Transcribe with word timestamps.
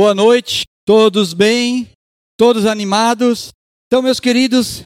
Boa 0.00 0.14
noite, 0.14 0.64
todos 0.86 1.34
bem? 1.34 1.90
Todos 2.34 2.64
animados? 2.64 3.50
Então, 3.86 4.00
meus 4.00 4.18
queridos, 4.18 4.80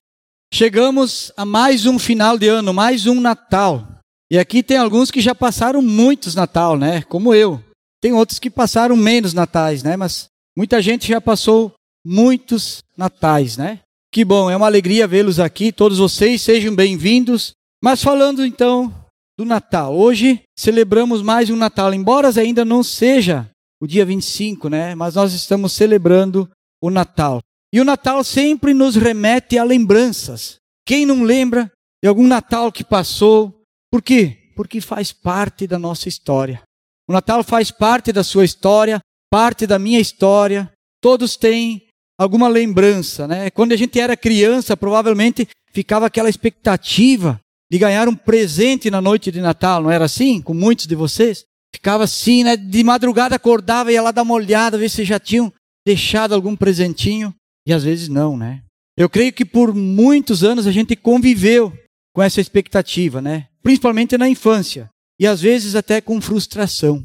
chegamos 0.53 1.31
a 1.37 1.47
mais 1.47 1.87
um 1.87 2.01
final 2.01 2.37
de 2.37 2.49
ano, 2.49 2.75
mais 2.75 3.07
um 3.07 3.21
Natal. 3.21 3.87
E 4.29 4.37
aqui 4.37 4.61
tem 4.61 4.77
alguns 4.77 5.13
que 5.13 5.21
já 5.21 5.33
passaram 5.33 5.81
muitos 5.81 6.35
Natal, 6.35 6.77
né? 6.77 7.03
Como 7.03 7.33
eu. 7.33 7.63
Tem 8.03 8.13
outros 8.13 8.41
que 8.41 8.51
passaram 8.51 8.97
menos 8.97 9.33
Natais, 9.33 9.85
né? 9.85 9.97
Mas 9.97 10.27
muita 10.59 10.83
gente 10.83 11.07
já 11.07 11.21
passou 11.21 11.73
muitos 12.05 12.83
Natais, 12.97 13.57
né? 13.57 13.83
Que 14.13 14.25
bom, 14.25 14.51
é 14.51 14.57
uma 14.57 14.67
alegria 14.67 15.07
vê-los 15.07 15.39
aqui, 15.39 15.71
todos 15.71 15.99
vocês 15.99 16.43
sejam 16.43 16.75
bem-vindos. 16.75 17.53
Mas 17.81 18.03
falando 18.03 18.45
então 18.45 18.93
do 19.39 19.45
Natal, 19.45 19.97
hoje 19.97 20.43
celebramos 20.59 21.23
mais 21.23 21.51
um 21.51 21.57
Natal, 21.57 21.95
embora 21.95 22.33
ainda 22.37 22.65
não 22.65 22.83
seja 22.83 23.49
o 23.85 23.87
dia 23.87 24.05
25, 24.05 24.71
né? 24.71 24.95
Mas 24.95 25.15
nós 25.15 25.35
estamos 25.35 25.73
celebrando 25.73 26.51
o 26.83 26.91
Natal. 26.91 27.41
E 27.73 27.81
o 27.81 27.85
Natal 27.85 28.25
sempre 28.25 28.73
nos 28.73 28.97
remete 28.97 29.59
a 29.59 29.65
lembranças. 29.65 30.57
Quem 30.87 31.05
não 31.05 31.23
lembra 31.23 31.71
de 32.03 32.09
algum 32.09 32.27
Natal 32.27 32.73
que 32.73 32.83
passou? 32.83 33.63
Por 33.93 34.01
quê? 34.01 34.53
Porque 34.57 34.81
faz 34.81 35.13
parte 35.13 35.67
da 35.67 35.79
nossa 35.79 36.09
história. 36.09 36.63
O 37.07 37.13
Natal 37.13 37.45
faz 37.45 37.71
parte 37.71 38.11
da 38.11 38.25
sua 38.25 38.45
história, 38.45 39.01
parte 39.31 39.67
da 39.67 39.79
minha 39.79 40.01
história. 40.01 40.73
Todos 41.03 41.37
têm 41.37 41.87
alguma 42.19 42.49
lembrança, 42.49 43.29
né? 43.29 43.51
Quando 43.51 43.73
a 43.73 43.77
gente 43.77 44.01
era 44.01 44.17
criança, 44.17 44.77
provavelmente 44.77 45.47
ficava 45.73 46.07
aquela 46.07 46.31
expectativa 46.31 47.39
de 47.71 47.79
ganhar 47.79 48.09
um 48.09 48.17
presente 48.17 48.91
na 48.91 49.03
noite 49.03 49.31
de 49.31 49.43
Natal, 49.43 49.83
não 49.83 49.91
era 49.91 50.07
assim? 50.07 50.41
Com 50.41 50.55
muitos 50.55 50.87
de 50.87 50.95
vocês? 50.95 51.45
Ficava 51.75 52.05
assim, 52.05 52.45
né? 52.45 52.57
De 52.57 52.85
madrugada 52.85 53.35
acordava, 53.35 53.91
ia 53.91 54.01
lá 54.01 54.13
dar 54.13 54.23
uma 54.23 54.35
olhada, 54.35 54.79
ver 54.79 54.89
se 54.89 55.05
já 55.05 55.19
tinham 55.19 55.53
deixado 55.85 56.33
algum 56.33 56.55
presentinho. 56.55 57.35
E 57.67 57.73
às 57.73 57.83
vezes 57.83 58.09
não, 58.09 58.37
né? 58.37 58.63
Eu 58.97 59.11
creio 59.11 59.33
que 59.33 59.45
por 59.45 59.75
muitos 59.75 60.45
anos 60.45 60.69
a 60.69 60.73
gente 60.73 60.95
conviveu 60.95 61.77
com 62.15 62.23
essa 62.23 62.41
expectativa, 62.41 63.21
né? 63.21 63.49
Principalmente 63.61 64.17
na 64.17 64.29
infância. 64.29 64.89
E 65.19 65.27
às 65.27 65.41
vezes 65.41 65.75
até 65.75 66.01
com 66.01 66.21
frustração. 66.21 67.03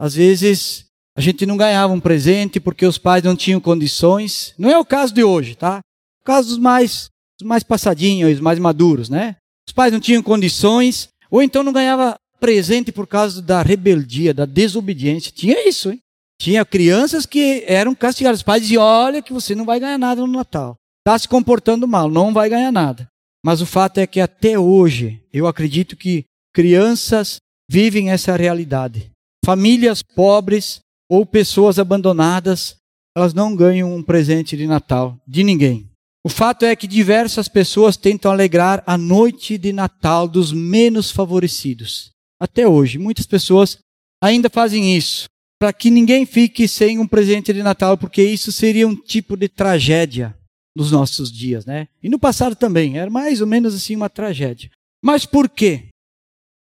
Às 0.00 0.14
vezes 0.14 0.84
a 1.18 1.20
gente 1.20 1.44
não 1.44 1.56
ganhava 1.56 1.92
um 1.92 1.98
presente 1.98 2.60
porque 2.60 2.86
os 2.86 2.98
pais 2.98 3.24
não 3.24 3.34
tinham 3.34 3.60
condições. 3.60 4.54
Não 4.56 4.70
é 4.70 4.78
o 4.78 4.84
caso 4.84 5.12
de 5.12 5.24
hoje, 5.24 5.56
tá? 5.56 5.80
O 6.22 6.24
caso 6.24 6.50
dos 6.50 6.58
mais, 6.58 7.08
dos 7.36 7.48
mais 7.48 7.64
passadinhos, 7.64 8.34
os 8.34 8.40
mais 8.40 8.60
maduros, 8.60 9.08
né? 9.08 9.34
Os 9.68 9.72
pais 9.74 9.92
não 9.92 9.98
tinham 9.98 10.22
condições, 10.22 11.08
ou 11.28 11.42
então 11.42 11.64
não 11.64 11.72
ganhava 11.72 12.14
presente 12.44 12.92
por 12.92 13.06
causa 13.06 13.40
da 13.40 13.62
rebeldia, 13.62 14.34
da 14.34 14.44
desobediência. 14.44 15.32
Tinha 15.34 15.66
isso, 15.66 15.90
hein? 15.90 15.98
Tinha 16.38 16.62
crianças 16.62 17.24
que 17.24 17.64
eram 17.66 17.94
castigadas. 17.94 18.40
Os 18.40 18.44
pais 18.44 18.60
diziam: 18.60 18.82
olha, 18.82 19.22
que 19.22 19.32
você 19.32 19.54
não 19.54 19.64
vai 19.64 19.80
ganhar 19.80 19.96
nada 19.96 20.20
no 20.20 20.26
Natal. 20.26 20.76
Está 21.00 21.18
se 21.18 21.26
comportando 21.26 21.88
mal, 21.88 22.10
não 22.10 22.34
vai 22.34 22.50
ganhar 22.50 22.70
nada. 22.70 23.08
Mas 23.42 23.62
o 23.62 23.66
fato 23.66 23.96
é 23.96 24.06
que 24.06 24.20
até 24.20 24.58
hoje, 24.58 25.22
eu 25.32 25.46
acredito 25.46 25.96
que 25.96 26.24
crianças 26.54 27.38
vivem 27.70 28.10
essa 28.10 28.36
realidade. 28.36 29.10
Famílias 29.42 30.02
pobres 30.02 30.80
ou 31.10 31.24
pessoas 31.24 31.78
abandonadas, 31.78 32.76
elas 33.16 33.32
não 33.32 33.56
ganham 33.56 33.94
um 33.94 34.02
presente 34.02 34.54
de 34.54 34.66
Natal 34.66 35.16
de 35.26 35.42
ninguém. 35.42 35.88
O 36.22 36.28
fato 36.28 36.66
é 36.66 36.76
que 36.76 36.86
diversas 36.86 37.48
pessoas 37.48 37.96
tentam 37.96 38.30
alegrar 38.30 38.82
a 38.86 38.98
noite 38.98 39.56
de 39.56 39.72
Natal 39.72 40.28
dos 40.28 40.52
menos 40.52 41.10
favorecidos. 41.10 42.13
Até 42.40 42.66
hoje, 42.66 42.98
muitas 42.98 43.26
pessoas 43.26 43.78
ainda 44.22 44.50
fazem 44.50 44.96
isso, 44.96 45.26
para 45.60 45.72
que 45.72 45.90
ninguém 45.90 46.26
fique 46.26 46.66
sem 46.66 46.98
um 46.98 47.06
presente 47.06 47.52
de 47.52 47.62
Natal, 47.62 47.96
porque 47.96 48.22
isso 48.22 48.50
seria 48.50 48.86
um 48.86 48.96
tipo 48.96 49.36
de 49.36 49.48
tragédia 49.48 50.36
nos 50.76 50.90
nossos 50.90 51.30
dias, 51.30 51.64
né? 51.64 51.88
E 52.02 52.08
no 52.08 52.18
passado 52.18 52.56
também, 52.56 52.98
era 52.98 53.10
mais 53.10 53.40
ou 53.40 53.46
menos 53.46 53.74
assim 53.74 53.94
uma 53.94 54.10
tragédia. 54.10 54.70
Mas 55.02 55.24
por 55.24 55.48
quê? 55.48 55.88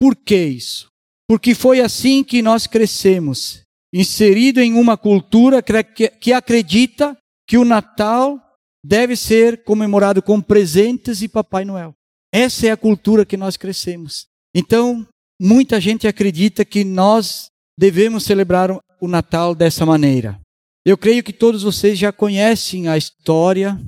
Por 0.01 0.15
que 0.15 0.37
isso? 0.37 0.89
Porque 1.29 1.55
foi 1.55 1.81
assim 1.81 2.23
que 2.23 2.41
nós 2.41 2.67
crescemos, 2.67 3.63
inserido 3.93 4.61
em 4.61 4.75
uma 4.75 4.97
cultura 4.97 5.63
que 5.63 6.33
acredita 6.33 7.17
que 7.49 7.59
o 7.59 7.65
Natal 7.65 8.41
deve 8.85 9.17
ser 9.17 9.65
comemorado 9.65 10.23
com 10.23 10.41
presentes 10.41 11.23
e 11.23 11.29
Papai 11.29 11.65
Noel. 11.65 11.93
Essa 12.33 12.69
é 12.69 12.71
a 12.71 12.77
cultura 12.77 13.27
que 13.27 13.37
nós 13.37 13.57
crescemos. 13.57 14.27
Então, 14.55 15.05
muita 15.41 15.81
gente 15.81 16.07
acredita 16.07 16.65
que 16.65 16.85
nós 16.85 17.51
devemos 17.79 18.25
celebrar 18.25 18.71
o 19.01 19.09
Natal 19.09 19.55
dessa 19.55 19.85
maneira. 19.85 20.41
Eu 20.85 20.97
creio 20.97 21.23
que 21.23 21.33
todos 21.33 21.63
vocês 21.63 21.99
já 21.99 22.13
conhecem 22.13 22.89
a 22.89 22.97
história 22.97 23.79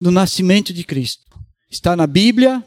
do 0.00 0.10
nascimento 0.10 0.72
de 0.72 0.84
Cristo. 0.84 1.24
Está 1.70 1.94
na 1.94 2.06
Bíblia, 2.06 2.64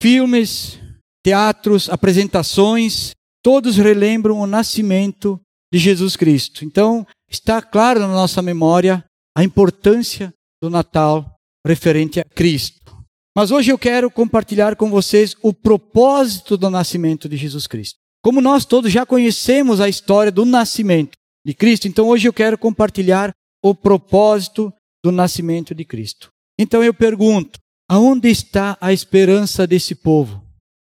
filmes, 0.00 0.78
teatros, 1.24 1.90
apresentações, 1.90 3.10
todos 3.42 3.76
relembram 3.76 4.38
o 4.38 4.46
nascimento 4.46 5.40
de 5.72 5.78
Jesus 5.78 6.16
Cristo. 6.16 6.64
Então, 6.64 7.06
está 7.30 7.60
claro 7.60 8.00
na 8.00 8.08
nossa 8.08 8.40
memória 8.40 9.04
a 9.36 9.44
importância 9.44 10.32
do 10.62 10.70
Natal 10.70 11.34
referente 11.66 12.20
a 12.20 12.24
Cristo. 12.24 12.97
Mas 13.38 13.52
hoje 13.52 13.70
eu 13.70 13.78
quero 13.78 14.10
compartilhar 14.10 14.74
com 14.74 14.90
vocês 14.90 15.36
o 15.40 15.54
propósito 15.54 16.56
do 16.56 16.68
nascimento 16.68 17.28
de 17.28 17.36
Jesus 17.36 17.68
Cristo. 17.68 17.94
Como 18.20 18.40
nós 18.40 18.64
todos 18.64 18.90
já 18.90 19.06
conhecemos 19.06 19.80
a 19.80 19.88
história 19.88 20.32
do 20.32 20.44
nascimento 20.44 21.12
de 21.46 21.54
Cristo, 21.54 21.86
então 21.86 22.08
hoje 22.08 22.26
eu 22.26 22.32
quero 22.32 22.58
compartilhar 22.58 23.30
o 23.62 23.76
propósito 23.76 24.72
do 25.04 25.12
nascimento 25.12 25.72
de 25.72 25.84
Cristo. 25.84 26.30
Então 26.58 26.82
eu 26.82 26.92
pergunto: 26.92 27.60
aonde 27.88 28.28
está 28.28 28.76
a 28.80 28.92
esperança 28.92 29.68
desse 29.68 29.94
povo? 29.94 30.42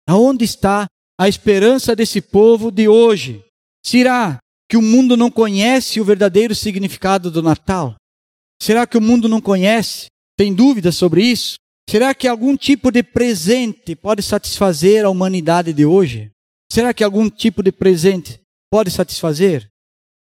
Aonde 0.08 0.46
está 0.46 0.88
a 1.20 1.28
esperança 1.28 1.94
desse 1.98 2.22
povo 2.22 2.72
de 2.72 2.88
hoje? 2.88 3.44
Será 3.86 4.38
que 4.70 4.78
o 4.78 4.82
mundo 4.82 5.18
não 5.18 5.30
conhece 5.30 6.00
o 6.00 6.06
verdadeiro 6.06 6.56
significado 6.56 7.30
do 7.30 7.44
Natal? 7.44 7.96
Será 8.64 8.88
que 8.88 8.98
o 8.98 9.02
mundo 9.02 9.28
não 9.28 9.42
conhece? 9.42 10.06
Tem 10.38 10.56
dúvidas 10.56 10.96
sobre 10.96 11.24
isso? 11.24 11.58
Será 11.90 12.14
que 12.14 12.28
algum 12.28 12.58
tipo 12.58 12.92
de 12.92 13.02
presente 13.02 13.96
pode 13.96 14.22
satisfazer 14.22 15.06
a 15.06 15.10
humanidade 15.10 15.72
de 15.72 15.86
hoje? 15.86 16.32
Será 16.70 16.94
que 16.94 17.04
algum 17.04 17.30
tipo 17.30 17.64
de 17.64 17.72
presente 17.72 18.42
pode 18.70 18.92
satisfazer? 18.92 19.70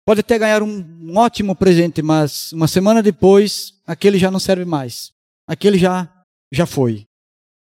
Pode 0.07 0.21
até 0.21 0.39
ganhar 0.39 0.63
um, 0.63 1.19
ótimo 1.19 1.57
presente, 1.57 2.01
mas 2.01 2.53
uma 2.53 2.69
semana 2.69 3.03
depois, 3.03 3.75
aquele 3.85 4.19
já 4.19 4.31
não 4.31 4.39
serve 4.39 4.65
mais. 4.65 5.11
Aquele 5.49 5.79
já 5.79 6.09
já 6.53 6.65
foi. 6.65 7.05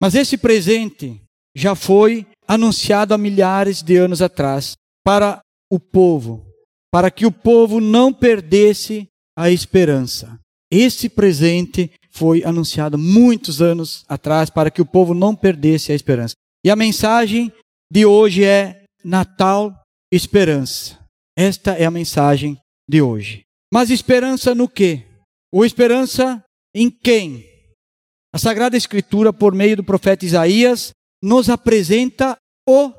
Mas 0.01 0.15
esse 0.15 0.37
presente 0.37 1.21
já 1.57 1.75
foi 1.75 2.27
anunciado 2.47 3.15
há 3.15 3.19
milhares 3.19 3.83
de 3.83 3.97
anos 3.97 4.21
atrás 4.21 4.77
para 5.03 5.41
o 5.71 5.81
povo, 5.81 6.47
para 6.93 7.11
que 7.11 7.25
o 7.25 7.33
povo 7.33 7.81
não 7.81 8.13
perdesse 8.13 9.09
a 9.37 9.51
esperança. 9.51 10.39
Esse 10.71 11.09
presente 11.09 11.91
foi 12.17 12.43
anunciado 12.45 12.97
muitos 12.97 13.61
anos 13.61 14.05
atrás 14.09 14.49
para 14.49 14.71
que 14.71 14.81
o 14.81 14.87
povo 14.87 15.13
não 15.13 15.37
perdesse 15.37 15.93
a 15.93 15.95
esperança. 15.95 16.35
E 16.65 16.71
a 16.71 16.75
mensagem 16.75 17.53
de 17.93 18.07
hoje 18.07 18.43
é 18.43 18.85
Natal, 19.05 19.73
esperança. 20.11 20.99
Esta 21.37 21.73
é 21.73 21.85
a 21.85 21.91
mensagem 21.91 22.59
de 22.89 23.03
hoje. 23.03 23.43
Mas 23.73 23.91
esperança 23.91 24.55
no 24.55 24.67
quê? 24.69 25.05
Ou 25.53 25.65
esperança 25.65 26.43
em 26.75 26.91
quem? 26.91 27.45
A 28.35 28.39
Sagrada 28.39 28.77
Escritura, 28.77 29.33
por 29.33 29.55
meio 29.55 29.77
do 29.77 29.85
profeta 29.85 30.25
Isaías, 30.25 30.91
nos 31.23 31.51
apresenta 31.51 32.37
o 32.69 32.93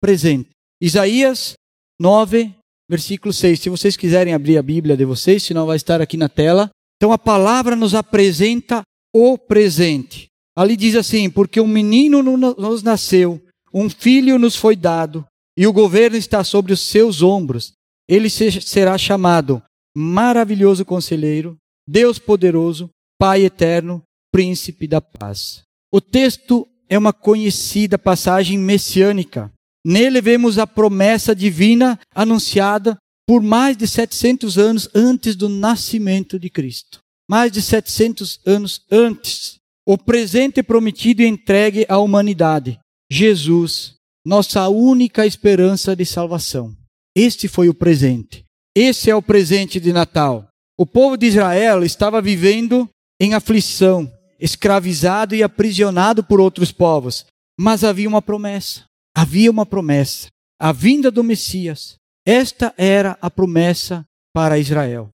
presente. 0.00 0.50
Isaías 0.82 1.54
9, 2.00 2.52
versículo 2.90 3.32
6. 3.32 3.60
Se 3.60 3.70
vocês 3.70 3.96
quiserem 3.96 4.34
abrir 4.34 4.58
a 4.58 4.62
Bíblia 4.62 4.96
de 4.96 5.04
vocês, 5.04 5.42
senão 5.44 5.66
vai 5.66 5.76
estar 5.76 6.00
aqui 6.00 6.16
na 6.16 6.28
tela. 6.28 6.70
Então 7.04 7.12
a 7.12 7.18
palavra 7.18 7.76
nos 7.76 7.94
apresenta 7.94 8.82
o 9.14 9.36
presente. 9.36 10.28
Ali 10.56 10.74
diz 10.74 10.96
assim: 10.96 11.28
porque 11.28 11.60
um 11.60 11.66
menino 11.66 12.22
nos 12.22 12.82
nasceu, 12.82 13.44
um 13.74 13.90
filho 13.90 14.38
nos 14.38 14.56
foi 14.56 14.74
dado, 14.74 15.22
e 15.54 15.66
o 15.66 15.72
governo 15.72 16.16
está 16.16 16.42
sobre 16.42 16.72
os 16.72 16.80
seus 16.80 17.20
ombros. 17.20 17.74
Ele 18.08 18.30
será 18.30 18.96
chamado 18.96 19.62
Maravilhoso 19.94 20.82
Conselheiro, 20.82 21.58
Deus 21.86 22.18
Poderoso, 22.18 22.88
Pai 23.20 23.44
Eterno, 23.44 24.02
Príncipe 24.32 24.86
da 24.86 25.02
Paz. 25.02 25.60
O 25.92 26.00
texto 26.00 26.66
é 26.88 26.96
uma 26.96 27.12
conhecida 27.12 27.98
passagem 27.98 28.56
messiânica. 28.56 29.52
Nele 29.86 30.22
vemos 30.22 30.58
a 30.58 30.66
promessa 30.66 31.36
divina 31.36 32.00
anunciada 32.14 32.96
por 33.26 33.42
mais 33.42 33.76
de 33.76 33.86
700 33.86 34.58
anos 34.58 34.88
antes 34.94 35.34
do 35.34 35.48
nascimento 35.48 36.38
de 36.38 36.50
Cristo. 36.50 37.00
Mais 37.28 37.50
de 37.50 37.62
700 37.62 38.40
anos 38.44 38.82
antes. 38.90 39.56
O 39.86 39.96
presente 39.98 40.62
prometido 40.62 41.22
e 41.22 41.26
entregue 41.26 41.86
à 41.88 41.98
humanidade. 41.98 42.78
Jesus, 43.10 43.94
nossa 44.24 44.68
única 44.68 45.26
esperança 45.26 45.94
de 45.94 46.04
salvação. 46.04 46.74
Este 47.14 47.48
foi 47.48 47.68
o 47.68 47.74
presente. 47.74 48.44
Esse 48.74 49.10
é 49.10 49.14
o 49.14 49.22
presente 49.22 49.78
de 49.78 49.92
Natal. 49.92 50.48
O 50.78 50.84
povo 50.84 51.16
de 51.16 51.26
Israel 51.26 51.84
estava 51.84 52.20
vivendo 52.20 52.88
em 53.20 53.34
aflição, 53.34 54.10
escravizado 54.40 55.34
e 55.34 55.42
aprisionado 55.42 56.24
por 56.24 56.40
outros 56.40 56.72
povos. 56.72 57.24
Mas 57.58 57.84
havia 57.84 58.08
uma 58.08 58.20
promessa. 58.20 58.84
Havia 59.16 59.50
uma 59.50 59.64
promessa. 59.64 60.26
A 60.60 60.72
vinda 60.72 61.10
do 61.10 61.22
Messias. 61.22 61.96
Esta 62.26 62.74
era 62.76 63.18
a 63.20 63.30
promessa 63.30 64.04
para 64.32 64.58
Israel. 64.58 65.10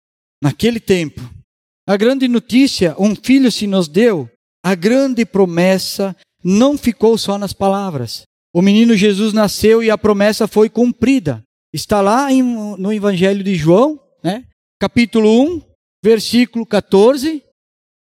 Naquele 0.41 0.79
tempo, 0.79 1.21
a 1.87 1.95
grande 1.95 2.27
notícia, 2.27 2.95
um 2.97 3.15
filho 3.15 3.51
se 3.51 3.67
nos 3.67 3.87
deu, 3.87 4.29
a 4.63 4.73
grande 4.73 5.25
promessa 5.25 6.15
não 6.43 6.77
ficou 6.77 7.17
só 7.17 7.37
nas 7.37 7.53
palavras. 7.53 8.23
O 8.53 8.61
menino 8.61 8.95
Jesus 8.95 9.33
nasceu 9.33 9.83
e 9.83 9.91
a 9.91 9.97
promessa 9.97 10.47
foi 10.47 10.69
cumprida. 10.69 11.43
Está 11.73 12.01
lá 12.01 12.31
em, 12.31 12.41
no 12.41 12.91
Evangelho 12.91 13.43
de 13.43 13.53
João, 13.55 13.99
né? 14.23 14.45
capítulo 14.79 15.29
1, 15.43 15.61
versículo 16.03 16.65
14, 16.65 17.43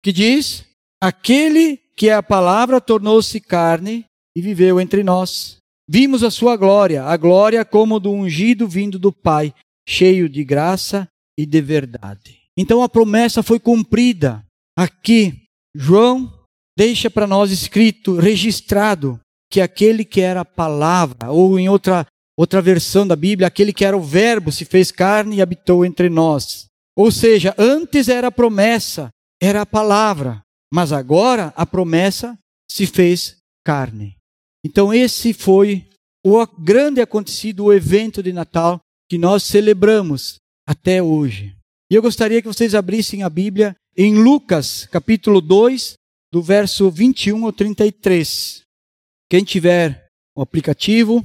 que 0.02 0.12
diz: 0.12 0.64
Aquele 1.00 1.78
que 1.96 2.08
é 2.08 2.14
a 2.14 2.22
palavra 2.22 2.80
tornou-se 2.80 3.40
carne 3.40 4.04
e 4.36 4.42
viveu 4.42 4.80
entre 4.80 5.02
nós. 5.02 5.61
Vimos 5.94 6.22
a 6.22 6.30
sua 6.30 6.56
glória, 6.56 7.04
a 7.04 7.14
glória 7.18 7.62
como 7.66 8.00
do 8.00 8.10
ungido 8.10 8.66
vindo 8.66 8.98
do 8.98 9.12
Pai, 9.12 9.52
cheio 9.86 10.26
de 10.26 10.42
graça 10.42 11.06
e 11.38 11.44
de 11.44 11.60
verdade. 11.60 12.38
Então 12.56 12.82
a 12.82 12.88
promessa 12.88 13.42
foi 13.42 13.60
cumprida. 13.60 14.42
Aqui, 14.74 15.42
João 15.76 16.32
deixa 16.74 17.10
para 17.10 17.26
nós 17.26 17.50
escrito, 17.50 18.16
registrado, 18.16 19.20
que 19.50 19.60
aquele 19.60 20.02
que 20.02 20.22
era 20.22 20.40
a 20.40 20.46
palavra, 20.46 21.30
ou 21.30 21.58
em 21.58 21.68
outra, 21.68 22.06
outra 22.38 22.62
versão 22.62 23.06
da 23.06 23.14
Bíblia, 23.14 23.46
aquele 23.46 23.70
que 23.70 23.84
era 23.84 23.94
o 23.94 24.02
Verbo 24.02 24.50
se 24.50 24.64
fez 24.64 24.90
carne 24.90 25.36
e 25.36 25.42
habitou 25.42 25.84
entre 25.84 26.08
nós. 26.08 26.68
Ou 26.96 27.10
seja, 27.10 27.54
antes 27.58 28.08
era 28.08 28.28
a 28.28 28.32
promessa, 28.32 29.10
era 29.42 29.60
a 29.60 29.66
palavra, 29.66 30.40
mas 30.72 30.90
agora 30.90 31.52
a 31.54 31.66
promessa 31.66 32.34
se 32.66 32.86
fez 32.86 33.36
carne. 33.62 34.16
Então, 34.64 34.92
esse 34.92 35.32
foi 35.32 35.86
o 36.24 36.46
grande 36.58 37.00
acontecido, 37.00 37.64
o 37.64 37.72
evento 37.72 38.22
de 38.22 38.32
Natal 38.32 38.80
que 39.08 39.18
nós 39.18 39.42
celebramos 39.42 40.36
até 40.66 41.02
hoje. 41.02 41.54
E 41.90 41.94
eu 41.94 42.00
gostaria 42.00 42.40
que 42.40 42.48
vocês 42.48 42.74
abrissem 42.74 43.22
a 43.22 43.28
Bíblia 43.28 43.76
em 43.96 44.14
Lucas, 44.14 44.86
capítulo 44.86 45.40
2, 45.40 45.94
do 46.32 46.40
verso 46.40 46.90
21 46.90 47.44
ao 47.44 47.52
33. 47.52 48.62
Quem 49.28 49.44
tiver 49.44 50.06
o 50.34 50.40
aplicativo, 50.40 51.24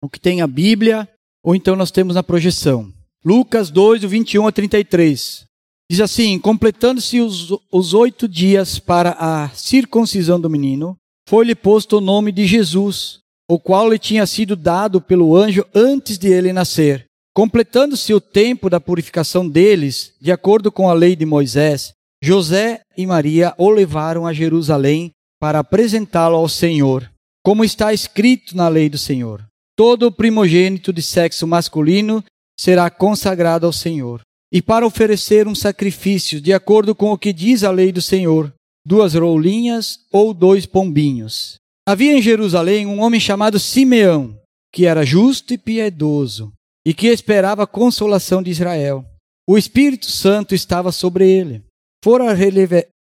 o 0.00 0.08
que 0.08 0.20
tem 0.20 0.42
a 0.42 0.46
Bíblia, 0.46 1.08
ou 1.42 1.56
então 1.56 1.74
nós 1.74 1.90
temos 1.90 2.14
na 2.14 2.22
projeção. 2.22 2.92
Lucas 3.24 3.70
2, 3.70 4.02
do 4.02 4.08
21 4.08 4.44
ao 4.44 4.52
33. 4.52 5.44
Diz 5.90 6.00
assim: 6.00 6.38
Completando-se 6.38 7.20
os, 7.20 7.50
os 7.72 7.94
oito 7.94 8.28
dias 8.28 8.78
para 8.78 9.16
a 9.18 9.48
circuncisão 9.50 10.40
do 10.40 10.48
menino, 10.48 10.96
foi-lhe 11.28 11.54
posto 11.54 11.98
o 11.98 12.00
nome 12.00 12.32
de 12.32 12.46
Jesus, 12.46 13.20
o 13.48 13.58
qual 13.58 13.90
lhe 13.90 13.98
tinha 13.98 14.26
sido 14.26 14.56
dado 14.56 15.00
pelo 15.00 15.36
anjo 15.36 15.64
antes 15.74 16.18
de 16.18 16.28
ele 16.28 16.52
nascer. 16.52 17.06
Completando-se 17.34 18.14
o 18.14 18.20
tempo 18.20 18.70
da 18.70 18.80
purificação 18.80 19.48
deles, 19.48 20.14
de 20.20 20.30
acordo 20.30 20.70
com 20.70 20.88
a 20.88 20.92
lei 20.92 21.16
de 21.16 21.26
Moisés, 21.26 21.92
José 22.22 22.80
e 22.96 23.06
Maria 23.06 23.52
o 23.58 23.70
levaram 23.70 24.26
a 24.26 24.32
Jerusalém 24.32 25.10
para 25.40 25.58
apresentá-lo 25.58 26.36
ao 26.36 26.48
Senhor, 26.48 27.10
como 27.42 27.64
está 27.64 27.92
escrito 27.92 28.56
na 28.56 28.68
lei 28.68 28.88
do 28.88 28.96
Senhor. 28.96 29.44
Todo 29.76 30.12
primogênito 30.12 30.92
de 30.92 31.02
sexo 31.02 31.46
masculino 31.46 32.24
será 32.58 32.88
consagrado 32.88 33.66
ao 33.66 33.72
Senhor. 33.72 34.20
E 34.52 34.62
para 34.62 34.86
oferecer 34.86 35.48
um 35.48 35.54
sacrifício, 35.54 36.40
de 36.40 36.52
acordo 36.52 36.94
com 36.94 37.10
o 37.10 37.18
que 37.18 37.32
diz 37.32 37.64
a 37.64 37.70
lei 37.72 37.90
do 37.90 38.00
Senhor, 38.00 38.52
duas 38.86 39.14
roulinhas 39.14 40.00
ou 40.12 40.34
dois 40.34 40.66
pombinhos. 40.66 41.56
Havia 41.86 42.12
em 42.12 42.22
Jerusalém 42.22 42.86
um 42.86 43.00
homem 43.00 43.20
chamado 43.20 43.58
Simeão, 43.58 44.38
que 44.72 44.86
era 44.86 45.04
justo 45.04 45.52
e 45.54 45.58
piedoso 45.58 46.52
e 46.86 46.92
que 46.92 47.06
esperava 47.06 47.62
a 47.62 47.66
consolação 47.66 48.42
de 48.42 48.50
Israel. 48.50 49.04
O 49.48 49.56
Espírito 49.56 50.06
Santo 50.06 50.54
estava 50.54 50.92
sobre 50.92 51.28
ele. 51.28 51.62
Fora 52.02 52.34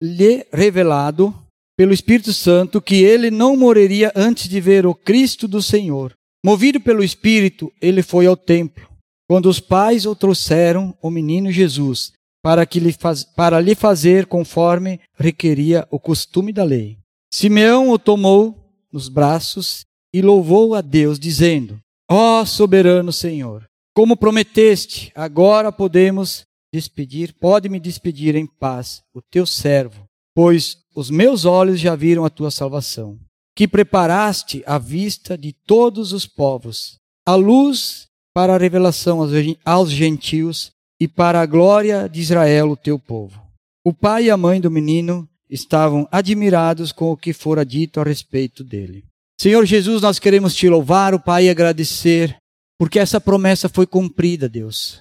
lhe 0.02 0.46
revelado 0.52 1.34
pelo 1.76 1.92
Espírito 1.92 2.32
Santo 2.32 2.80
que 2.80 2.96
ele 2.96 3.30
não 3.30 3.56
morreria 3.56 4.12
antes 4.14 4.48
de 4.48 4.60
ver 4.60 4.86
o 4.86 4.94
Cristo 4.94 5.46
do 5.46 5.60
Senhor. 5.62 6.12
Movido 6.44 6.80
pelo 6.80 7.02
Espírito, 7.02 7.72
ele 7.80 8.02
foi 8.02 8.26
ao 8.26 8.36
templo. 8.36 8.88
Quando 9.28 9.48
os 9.48 9.58
pais 9.58 10.06
o 10.06 10.14
trouxeram, 10.14 10.96
o 11.02 11.10
menino 11.10 11.50
Jesus, 11.50 12.12
para, 12.46 12.64
que 12.64 12.78
lhe, 12.78 12.92
faz, 12.92 13.24
para 13.24 13.60
lhe 13.60 13.74
fazer 13.74 14.26
conforme 14.26 15.00
requeria 15.18 15.84
o 15.90 15.98
costume 15.98 16.52
da 16.52 16.62
lei. 16.62 16.96
Simeão 17.28 17.90
o 17.90 17.98
tomou 17.98 18.70
nos 18.92 19.08
braços 19.08 19.84
e 20.14 20.22
louvou 20.22 20.72
a 20.76 20.80
Deus, 20.80 21.18
dizendo: 21.18 21.76
Ó 22.08 22.40
oh, 22.40 22.46
soberano 22.46 23.12
Senhor, 23.12 23.64
como 23.92 24.16
prometeste, 24.16 25.10
agora 25.12 25.72
podemos 25.72 26.44
despedir, 26.72 27.34
pode 27.34 27.68
me 27.68 27.80
despedir 27.80 28.36
em 28.36 28.46
paz, 28.46 29.02
o 29.12 29.20
teu 29.20 29.44
servo, 29.44 30.04
pois 30.32 30.76
os 30.94 31.10
meus 31.10 31.44
olhos 31.44 31.80
já 31.80 31.96
viram 31.96 32.24
a 32.24 32.30
tua 32.30 32.52
salvação, 32.52 33.18
que 33.56 33.66
preparaste 33.66 34.62
à 34.64 34.78
vista 34.78 35.36
de 35.36 35.52
todos 35.52 36.12
os 36.12 36.28
povos, 36.28 36.94
a 37.26 37.34
luz 37.34 38.06
para 38.32 38.54
a 38.54 38.58
revelação 38.58 39.18
aos 39.64 39.90
gentios 39.90 40.75
e 41.00 41.06
para 41.06 41.40
a 41.40 41.46
glória 41.46 42.08
de 42.08 42.20
Israel, 42.20 42.70
o 42.70 42.76
teu 42.76 42.98
povo. 42.98 43.40
O 43.84 43.92
pai 43.92 44.24
e 44.24 44.30
a 44.30 44.36
mãe 44.36 44.60
do 44.60 44.70
menino 44.70 45.28
estavam 45.48 46.08
admirados 46.10 46.92
com 46.92 47.12
o 47.12 47.16
que 47.16 47.32
fora 47.32 47.64
dito 47.64 48.00
a 48.00 48.04
respeito 48.04 48.64
dele. 48.64 49.04
Senhor 49.38 49.64
Jesus, 49.66 50.00
nós 50.00 50.18
queremos 50.18 50.54
te 50.54 50.68
louvar, 50.68 51.14
o 51.14 51.20
Pai, 51.20 51.44
e 51.44 51.50
agradecer, 51.50 52.36
porque 52.78 52.98
essa 52.98 53.20
promessa 53.20 53.68
foi 53.68 53.86
cumprida, 53.86 54.48
Deus. 54.48 55.00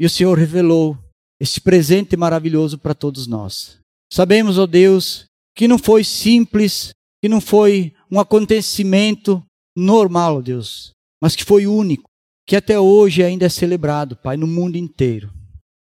E 0.00 0.06
o 0.06 0.10
Senhor 0.10 0.38
revelou 0.38 0.98
esse 1.38 1.60
presente 1.60 2.16
maravilhoso 2.16 2.78
para 2.78 2.94
todos 2.94 3.26
nós. 3.26 3.78
Sabemos, 4.10 4.58
ó 4.58 4.62
oh 4.62 4.66
Deus, 4.66 5.26
que 5.54 5.68
não 5.68 5.78
foi 5.78 6.02
simples, 6.02 6.92
que 7.22 7.28
não 7.28 7.40
foi 7.40 7.92
um 8.10 8.18
acontecimento 8.18 9.44
normal, 9.76 10.40
Deus, 10.40 10.92
mas 11.20 11.36
que 11.36 11.44
foi 11.44 11.66
único, 11.66 12.08
que 12.46 12.56
até 12.56 12.78
hoje 12.80 13.22
ainda 13.22 13.46
é 13.46 13.50
celebrado, 13.50 14.16
Pai, 14.16 14.36
no 14.36 14.46
mundo 14.46 14.76
inteiro. 14.76 15.32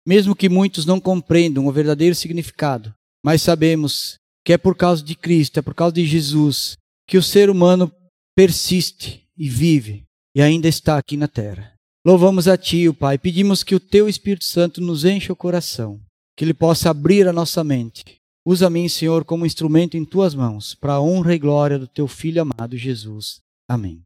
Mesmo 0.06 0.36
que 0.36 0.50
muitos 0.50 0.86
não 0.86 1.00
compreendam 1.00 1.68
o 1.68 1.72
verdadeiro 1.72 2.16
significado, 2.16 2.94
mas 3.24 3.42
sabemos 3.42 4.16
que 4.44 4.54
é 4.54 4.58
por 4.58 4.76
causa 4.76 5.04
de 5.04 5.16
Cristo, 5.16 5.60
é 5.60 5.62
por 5.62 5.76
causa 5.76 5.94
de 5.94 6.06
Jesus, 6.06 6.78
que 7.08 7.18
o 7.18 7.24
ser 7.24 7.50
humano 7.50 7.92
persiste 8.36 9.28
e 9.38 9.50
vive 9.50 10.04
e 10.36 10.42
ainda 10.42 10.68
está 10.68 10.98
aqui 10.98 11.16
na 11.18 11.28
terra. 11.28 11.74
Louvamos 12.06 12.48
a 12.48 12.58
Ti, 12.58 12.90
o 12.90 12.94
Pai, 12.94 13.18
pedimos 13.18 13.64
que 13.64 13.76
o 13.76 13.80
Teu 13.80 14.10
Espírito 14.10 14.46
Santo 14.46 14.82
nos 14.82 15.06
encha 15.06 15.32
o 15.32 15.36
coração, 15.36 16.02
que 16.36 16.44
Ele 16.44 16.54
possa 16.54 16.90
abrir 16.90 17.28
a 17.28 17.34
nossa 17.34 17.64
mente. 17.64 18.04
Usa 18.44 18.72
mim, 18.72 18.90
Senhor, 18.90 19.24
como 19.24 19.46
instrumento 19.46 19.96
em 19.96 20.04
Tuas 20.04 20.34
mãos, 20.34 20.74
para 20.74 20.94
a 20.94 21.02
honra 21.02 21.36
e 21.36 21.40
glória 21.40 21.78
do 21.78 21.88
Teu 21.88 22.08
Filho 22.08 22.42
amado 22.42 22.76
Jesus. 22.76 23.40
Amém. 23.70 24.02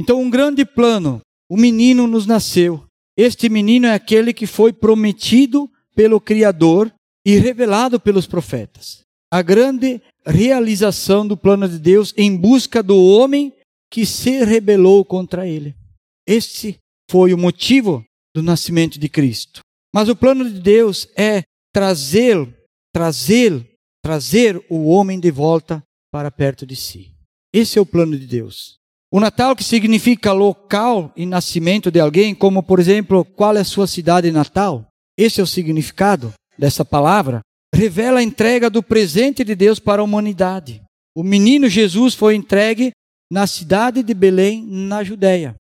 Então, 0.00 0.20
um 0.20 0.28
grande 0.28 0.64
plano, 0.64 1.20
o 1.48 1.56
menino 1.56 2.08
nos 2.08 2.26
nasceu. 2.26 2.84
Este 3.16 3.48
menino 3.48 3.86
é 3.86 3.94
aquele 3.94 4.34
que 4.34 4.46
foi 4.46 4.72
prometido 4.72 5.70
pelo 5.94 6.20
Criador 6.20 6.92
e 7.24 7.36
revelado 7.38 7.98
pelos 7.98 8.26
profetas. 8.26 9.00
A 9.32 9.42
grande 9.42 10.00
realização 10.24 11.26
do 11.26 11.36
plano 11.36 11.68
de 11.68 11.78
Deus 11.78 12.12
em 12.16 12.36
busca 12.36 12.82
do 12.82 13.02
homem 13.02 13.52
que 13.90 14.04
se 14.04 14.44
rebelou 14.44 15.04
contra 15.04 15.46
ele. 15.46 15.74
Este 16.26 16.78
foi 17.10 17.32
o 17.32 17.38
motivo 17.38 18.04
do 18.34 18.42
nascimento 18.42 18.98
de 18.98 19.08
Cristo. 19.08 19.60
Mas 19.94 20.08
o 20.08 20.16
plano 20.16 20.44
de 20.48 20.60
Deus 20.60 21.08
é 21.16 21.42
trazer, 21.72 22.36
trazer, 22.92 23.66
trazer 24.02 24.62
o 24.68 24.88
homem 24.88 25.18
de 25.18 25.30
volta 25.30 25.82
para 26.12 26.30
perto 26.30 26.66
de 26.66 26.76
si. 26.76 27.14
Esse 27.52 27.78
é 27.78 27.80
o 27.80 27.86
plano 27.86 28.18
de 28.18 28.26
Deus. 28.26 28.76
O 29.16 29.20
Natal, 29.20 29.56
que 29.56 29.64
significa 29.64 30.30
local 30.34 31.10
e 31.16 31.24
nascimento 31.24 31.90
de 31.90 31.98
alguém, 31.98 32.34
como 32.34 32.62
por 32.62 32.78
exemplo, 32.78 33.24
qual 33.24 33.56
é 33.56 33.60
a 33.60 33.64
sua 33.64 33.86
cidade 33.86 34.30
natal? 34.30 34.86
Esse 35.18 35.40
é 35.40 35.42
o 35.42 35.46
significado 35.46 36.34
dessa 36.58 36.84
palavra 36.84 37.40
revela 37.74 38.18
a 38.18 38.22
entrega 38.22 38.68
do 38.68 38.82
presente 38.82 39.42
de 39.42 39.54
Deus 39.54 39.78
para 39.78 40.02
a 40.02 40.04
humanidade. 40.04 40.82
O 41.16 41.22
menino 41.22 41.66
Jesus 41.66 42.14
foi 42.14 42.34
entregue 42.34 42.90
na 43.32 43.46
cidade 43.46 44.02
de 44.02 44.12
Belém, 44.12 44.62
na 44.66 45.02
Judéia. 45.02 45.54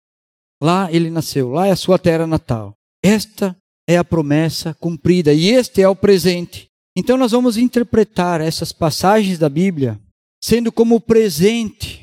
Lá 0.60 0.91
ele 0.91 1.12
nasceu, 1.12 1.51
lá 1.51 1.67
é 1.67 1.72
a 1.72 1.75
sua 1.75 2.00
terra 2.00 2.25
natal. 2.25 2.74
Esta 3.05 3.55
é 3.88 3.98
a 3.98 4.03
promessa 4.03 4.74
cumprida 4.74 5.31
e 5.31 5.51
este 5.51 5.79
é 5.79 5.88
o 5.88 5.95
presente. 5.95 6.65
Então 6.98 7.17
nós 7.17 7.33
vamos 7.33 7.55
interpretar 7.55 8.41
essas 8.41 8.72
passagens 8.72 9.38
da 9.38 9.48
Bíblia 9.48 10.00
sendo 10.43 10.72
como 10.72 11.00
presente 11.00 12.02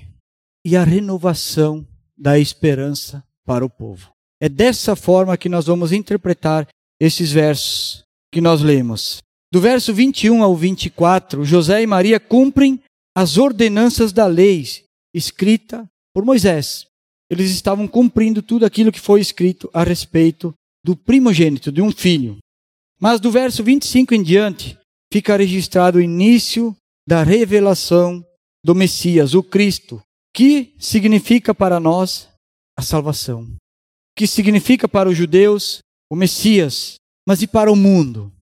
e 0.64 0.76
a 0.76 0.84
renovação 0.84 1.86
da 2.16 2.38
esperança 2.38 3.24
para 3.44 3.64
o 3.64 3.70
povo. 3.70 4.10
É 4.40 4.48
dessa 4.48 4.94
forma 4.94 5.36
que 5.36 5.48
nós 5.48 5.66
vamos 5.66 5.92
interpretar 5.92 6.66
esses 7.00 7.32
versos 7.32 8.04
que 8.32 8.40
nós 8.40 8.60
lemos. 8.60 9.18
Do 9.52 9.60
verso 9.60 9.92
21 9.92 10.42
ao 10.42 10.54
24, 10.54 11.44
José 11.44 11.82
e 11.82 11.86
Maria 11.86 12.20
cumprem 12.20 12.80
as 13.16 13.36
ordenanças 13.36 14.12
da 14.12 14.26
lei 14.26 14.64
escrita 15.14 15.88
por 16.14 16.24
Moisés. 16.24 16.86
Eles 17.30 17.50
estavam 17.50 17.88
cumprindo 17.88 18.42
tudo 18.42 18.64
aquilo 18.64 18.92
que 18.92 19.00
foi 19.00 19.20
escrito 19.20 19.68
a 19.72 19.82
respeito 19.82 20.54
do 20.84 20.96
primogênito, 20.96 21.70
de 21.70 21.82
um 21.82 21.90
filho. 21.90 22.38
Mas 23.00 23.20
do 23.20 23.30
verso 23.30 23.64
25 23.64 24.14
em 24.14 24.22
diante, 24.22 24.78
fica 25.12 25.36
registrado 25.36 25.98
o 25.98 26.02
início 26.02 26.76
da 27.08 27.22
revelação 27.22 28.24
do 28.64 28.74
Messias, 28.74 29.34
o 29.34 29.42
Cristo, 29.42 30.00
que 30.34 30.74
significa 30.78 31.54
para 31.54 31.80
nós 31.80 32.28
a 32.76 32.82
salvação, 32.82 33.56
que 34.16 34.26
significa 34.26 34.88
para 34.88 35.08
os 35.08 35.16
judeus 35.16 35.80
o 36.10 36.16
Messias, 36.16 36.94
mas 37.26 37.42
e 37.42 37.46
para 37.46 37.70
o 37.70 37.76
mundo? 37.76 38.32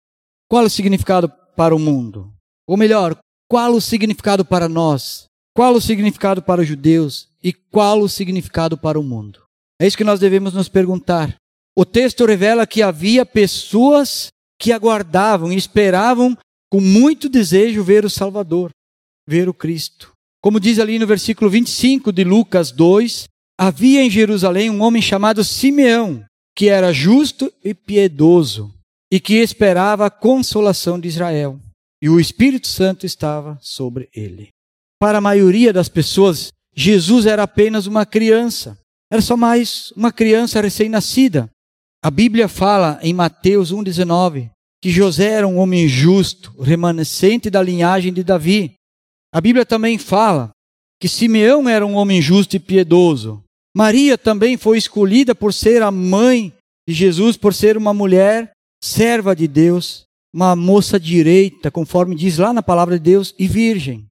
Qual 0.48 0.64
o 0.64 0.70
significado 0.70 1.28
para 1.56 1.74
o 1.74 1.78
mundo? 1.78 2.32
Ou 2.66 2.76
melhor, 2.76 3.18
qual 3.48 3.74
o 3.74 3.80
significado 3.80 4.44
para 4.44 4.68
nós? 4.68 5.24
Qual 5.56 5.74
o 5.74 5.80
significado 5.80 6.42
para 6.42 6.60
os 6.60 6.68
judeus 6.68 7.28
e 7.42 7.52
qual 7.52 8.00
o 8.00 8.08
significado 8.08 8.76
para 8.78 8.98
o 8.98 9.02
mundo? 9.02 9.42
É 9.80 9.86
isso 9.86 9.96
que 9.96 10.04
nós 10.04 10.20
devemos 10.20 10.54
nos 10.54 10.68
perguntar. 10.68 11.34
O 11.76 11.84
texto 11.84 12.24
revela 12.24 12.66
que 12.66 12.82
havia 12.82 13.24
pessoas 13.24 14.28
que 14.58 14.72
aguardavam 14.72 15.52
e 15.52 15.56
esperavam 15.56 16.36
com 16.70 16.80
muito 16.80 17.28
desejo 17.28 17.82
ver 17.82 18.04
o 18.04 18.10
Salvador, 18.10 18.70
ver 19.26 19.48
o 19.48 19.54
Cristo. 19.54 20.12
Como 20.48 20.58
diz 20.58 20.78
ali 20.78 20.98
no 20.98 21.06
versículo 21.06 21.50
25 21.50 22.10
de 22.10 22.24
Lucas 22.24 22.72
2, 22.72 23.28
havia 23.60 24.02
em 24.02 24.08
Jerusalém 24.08 24.70
um 24.70 24.80
homem 24.80 25.02
chamado 25.02 25.44
Simeão, 25.44 26.24
que 26.56 26.70
era 26.70 26.90
justo 26.90 27.52
e 27.62 27.74
piedoso 27.74 28.72
e 29.12 29.20
que 29.20 29.34
esperava 29.34 30.06
a 30.06 30.10
consolação 30.10 30.98
de 30.98 31.06
Israel. 31.06 31.60
E 32.00 32.08
o 32.08 32.18
Espírito 32.18 32.66
Santo 32.66 33.04
estava 33.04 33.58
sobre 33.60 34.08
ele. 34.14 34.48
Para 34.98 35.18
a 35.18 35.20
maioria 35.20 35.70
das 35.70 35.90
pessoas, 35.90 36.50
Jesus 36.74 37.26
era 37.26 37.42
apenas 37.42 37.86
uma 37.86 38.06
criança. 38.06 38.78
Era 39.12 39.20
só 39.20 39.36
mais 39.36 39.92
uma 39.94 40.10
criança 40.10 40.62
recém-nascida. 40.62 41.50
A 42.02 42.10
Bíblia 42.10 42.48
fala 42.48 42.98
em 43.02 43.12
Mateus 43.12 43.70
1,19 43.70 44.48
que 44.80 44.88
José 44.88 45.30
era 45.30 45.46
um 45.46 45.58
homem 45.58 45.86
justo, 45.86 46.54
remanescente 46.58 47.50
da 47.50 47.60
linhagem 47.60 48.14
de 48.14 48.24
Davi. 48.24 48.77
A 49.38 49.40
Bíblia 49.40 49.64
também 49.64 49.98
fala 49.98 50.50
que 51.00 51.08
Simeão 51.08 51.68
era 51.68 51.86
um 51.86 51.94
homem 51.94 52.20
justo 52.20 52.56
e 52.56 52.58
piedoso. 52.58 53.40
Maria 53.72 54.18
também 54.18 54.56
foi 54.56 54.76
escolhida 54.76 55.32
por 55.32 55.54
ser 55.54 55.80
a 55.80 55.92
mãe 55.92 56.52
de 56.88 56.92
Jesus, 56.92 57.36
por 57.36 57.54
ser 57.54 57.76
uma 57.76 57.94
mulher 57.94 58.50
serva 58.82 59.36
de 59.36 59.46
Deus, 59.46 60.02
uma 60.34 60.56
moça 60.56 60.98
direita, 60.98 61.70
conforme 61.70 62.16
diz 62.16 62.36
lá 62.38 62.52
na 62.52 62.64
palavra 62.64 62.98
de 62.98 63.04
Deus, 63.04 63.32
e 63.38 63.46
virgem. 63.46 64.06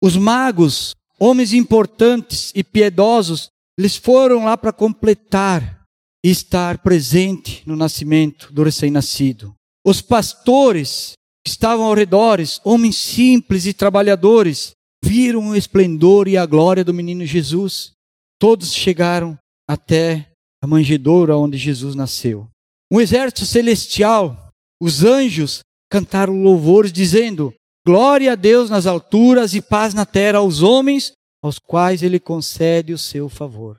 Os 0.00 0.16
magos, 0.16 0.94
homens 1.18 1.52
importantes 1.52 2.52
e 2.54 2.62
piedosos, 2.62 3.48
eles 3.76 3.96
foram 3.96 4.44
lá 4.44 4.56
para 4.56 4.72
completar 4.72 5.82
e 6.24 6.30
estar 6.30 6.78
presente 6.78 7.64
no 7.66 7.74
nascimento 7.74 8.52
do 8.52 8.62
recém-nascido. 8.62 9.52
Os 9.84 10.00
pastores 10.00 11.14
estavam 11.50 11.86
ao 11.86 11.94
redor, 11.94 12.38
homens 12.64 12.96
simples 12.96 13.66
e 13.66 13.72
trabalhadores, 13.72 14.72
viram 15.04 15.50
o 15.50 15.56
esplendor 15.56 16.28
e 16.28 16.36
a 16.36 16.46
glória 16.46 16.84
do 16.84 16.94
menino 16.94 17.24
Jesus. 17.24 17.92
Todos 18.38 18.72
chegaram 18.72 19.38
até 19.68 20.30
a 20.62 20.66
manjedoura 20.66 21.36
onde 21.36 21.56
Jesus 21.56 21.94
nasceu. 21.94 22.48
Um 22.90 23.00
exército 23.00 23.44
celestial, 23.44 24.50
os 24.80 25.04
anjos 25.04 25.60
cantaram 25.90 26.42
louvores 26.42 26.92
dizendo: 26.92 27.52
Glória 27.86 28.32
a 28.32 28.34
Deus 28.34 28.70
nas 28.70 28.86
alturas 28.86 29.54
e 29.54 29.62
paz 29.62 29.94
na 29.94 30.06
terra 30.06 30.38
aos 30.38 30.62
homens 30.62 31.12
aos 31.42 31.58
quais 31.58 32.02
ele 32.02 32.18
concede 32.18 32.92
o 32.92 32.98
seu 32.98 33.28
favor. 33.28 33.76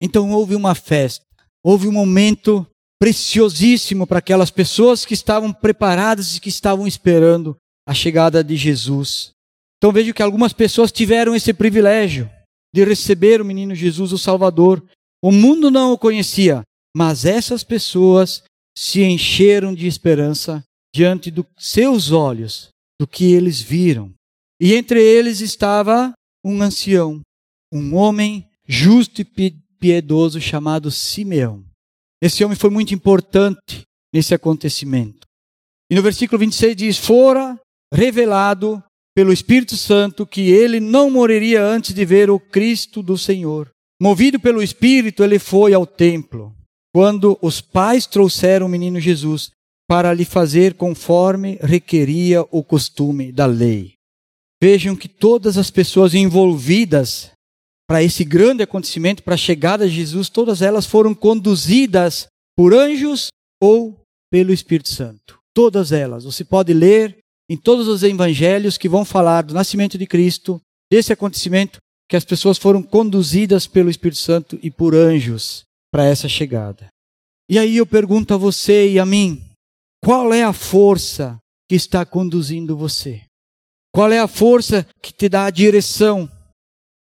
Então 0.00 0.30
houve 0.30 0.54
uma 0.54 0.74
festa, 0.74 1.24
houve 1.62 1.88
um 1.88 1.92
momento 1.92 2.66
preciosíssimo 3.04 4.06
para 4.06 4.18
aquelas 4.18 4.50
pessoas 4.50 5.04
que 5.04 5.12
estavam 5.12 5.52
preparadas 5.52 6.34
e 6.36 6.40
que 6.40 6.48
estavam 6.48 6.86
esperando 6.86 7.54
a 7.86 7.92
chegada 7.92 8.42
de 8.42 8.56
Jesus. 8.56 9.32
Então 9.76 9.92
vejo 9.92 10.14
que 10.14 10.22
algumas 10.22 10.54
pessoas 10.54 10.90
tiveram 10.90 11.34
esse 11.34 11.52
privilégio 11.52 12.30
de 12.74 12.82
receber 12.82 13.42
o 13.42 13.44
menino 13.44 13.74
Jesus, 13.74 14.10
o 14.10 14.16
Salvador. 14.16 14.82
O 15.22 15.30
mundo 15.30 15.70
não 15.70 15.92
o 15.92 15.98
conhecia, 15.98 16.62
mas 16.96 17.26
essas 17.26 17.62
pessoas 17.62 18.42
se 18.74 19.02
encheram 19.02 19.74
de 19.74 19.86
esperança 19.86 20.64
diante 20.94 21.30
dos 21.30 21.44
seus 21.58 22.10
olhos, 22.10 22.70
do 22.98 23.06
que 23.06 23.34
eles 23.34 23.60
viram. 23.60 24.14
E 24.58 24.74
entre 24.74 25.02
eles 25.02 25.42
estava 25.42 26.14
um 26.42 26.62
ancião, 26.62 27.20
um 27.70 27.94
homem 27.96 28.48
justo 28.66 29.20
e 29.20 29.52
piedoso 29.78 30.40
chamado 30.40 30.90
Simeão. 30.90 31.62
Esse 32.24 32.42
homem 32.42 32.56
foi 32.56 32.70
muito 32.70 32.94
importante 32.94 33.82
nesse 34.10 34.34
acontecimento. 34.34 35.26
E 35.90 35.94
no 35.94 36.00
versículo 36.00 36.38
26 36.38 36.74
diz: 36.74 36.96
Fora 36.96 37.60
revelado 37.92 38.82
pelo 39.14 39.30
Espírito 39.30 39.76
Santo 39.76 40.26
que 40.26 40.40
ele 40.50 40.80
não 40.80 41.10
morreria 41.10 41.62
antes 41.62 41.94
de 41.94 42.02
ver 42.02 42.30
o 42.30 42.40
Cristo 42.40 43.02
do 43.02 43.18
Senhor. 43.18 43.68
Movido 44.00 44.40
pelo 44.40 44.62
Espírito, 44.62 45.22
ele 45.22 45.38
foi 45.38 45.74
ao 45.74 45.86
templo. 45.86 46.56
Quando 46.94 47.38
os 47.42 47.60
pais 47.60 48.06
trouxeram 48.06 48.64
o 48.64 48.70
menino 48.70 48.98
Jesus 48.98 49.50
para 49.86 50.14
lhe 50.14 50.24
fazer 50.24 50.74
conforme 50.74 51.58
requeria 51.60 52.40
o 52.50 52.64
costume 52.64 53.32
da 53.32 53.44
lei. 53.44 53.96
Vejam 54.62 54.96
que 54.96 55.08
todas 55.08 55.58
as 55.58 55.70
pessoas 55.70 56.14
envolvidas 56.14 57.33
para 57.86 58.02
esse 58.02 58.24
grande 58.24 58.62
acontecimento, 58.62 59.22
para 59.22 59.34
a 59.34 59.38
chegada 59.38 59.88
de 59.88 59.94
Jesus, 59.94 60.28
todas 60.28 60.62
elas 60.62 60.86
foram 60.86 61.14
conduzidas 61.14 62.26
por 62.56 62.74
anjos 62.74 63.28
ou 63.62 64.00
pelo 64.30 64.52
Espírito 64.52 64.88
Santo. 64.88 65.38
Todas 65.54 65.92
elas. 65.92 66.24
Você 66.24 66.44
pode 66.44 66.72
ler 66.72 67.18
em 67.48 67.56
todos 67.56 67.86
os 67.86 68.02
evangelhos 68.02 68.78
que 68.78 68.88
vão 68.88 69.04
falar 69.04 69.42
do 69.42 69.54
nascimento 69.54 69.98
de 69.98 70.06
Cristo, 70.06 70.60
desse 70.90 71.12
acontecimento, 71.12 71.78
que 72.08 72.16
as 72.16 72.24
pessoas 72.24 72.58
foram 72.58 72.82
conduzidas 72.82 73.66
pelo 73.66 73.90
Espírito 73.90 74.18
Santo 74.18 74.58
e 74.62 74.70
por 74.70 74.94
anjos 74.94 75.64
para 75.92 76.04
essa 76.04 76.28
chegada. 76.28 76.88
E 77.48 77.58
aí 77.58 77.76
eu 77.76 77.86
pergunto 77.86 78.32
a 78.32 78.36
você 78.36 78.90
e 78.90 78.98
a 78.98 79.06
mim: 79.06 79.42
qual 80.02 80.32
é 80.32 80.42
a 80.42 80.52
força 80.52 81.38
que 81.68 81.74
está 81.74 82.04
conduzindo 82.04 82.76
você? 82.76 83.22
Qual 83.94 84.10
é 84.10 84.18
a 84.18 84.26
força 84.26 84.86
que 85.00 85.12
te 85.12 85.28
dá 85.28 85.44
a 85.44 85.50
direção? 85.50 86.28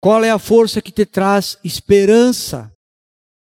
Qual 0.02 0.24
é 0.24 0.32
a 0.32 0.40
força 0.40 0.82
que 0.82 0.92
te 0.92 1.06
traz 1.06 1.60
esperança? 1.64 2.74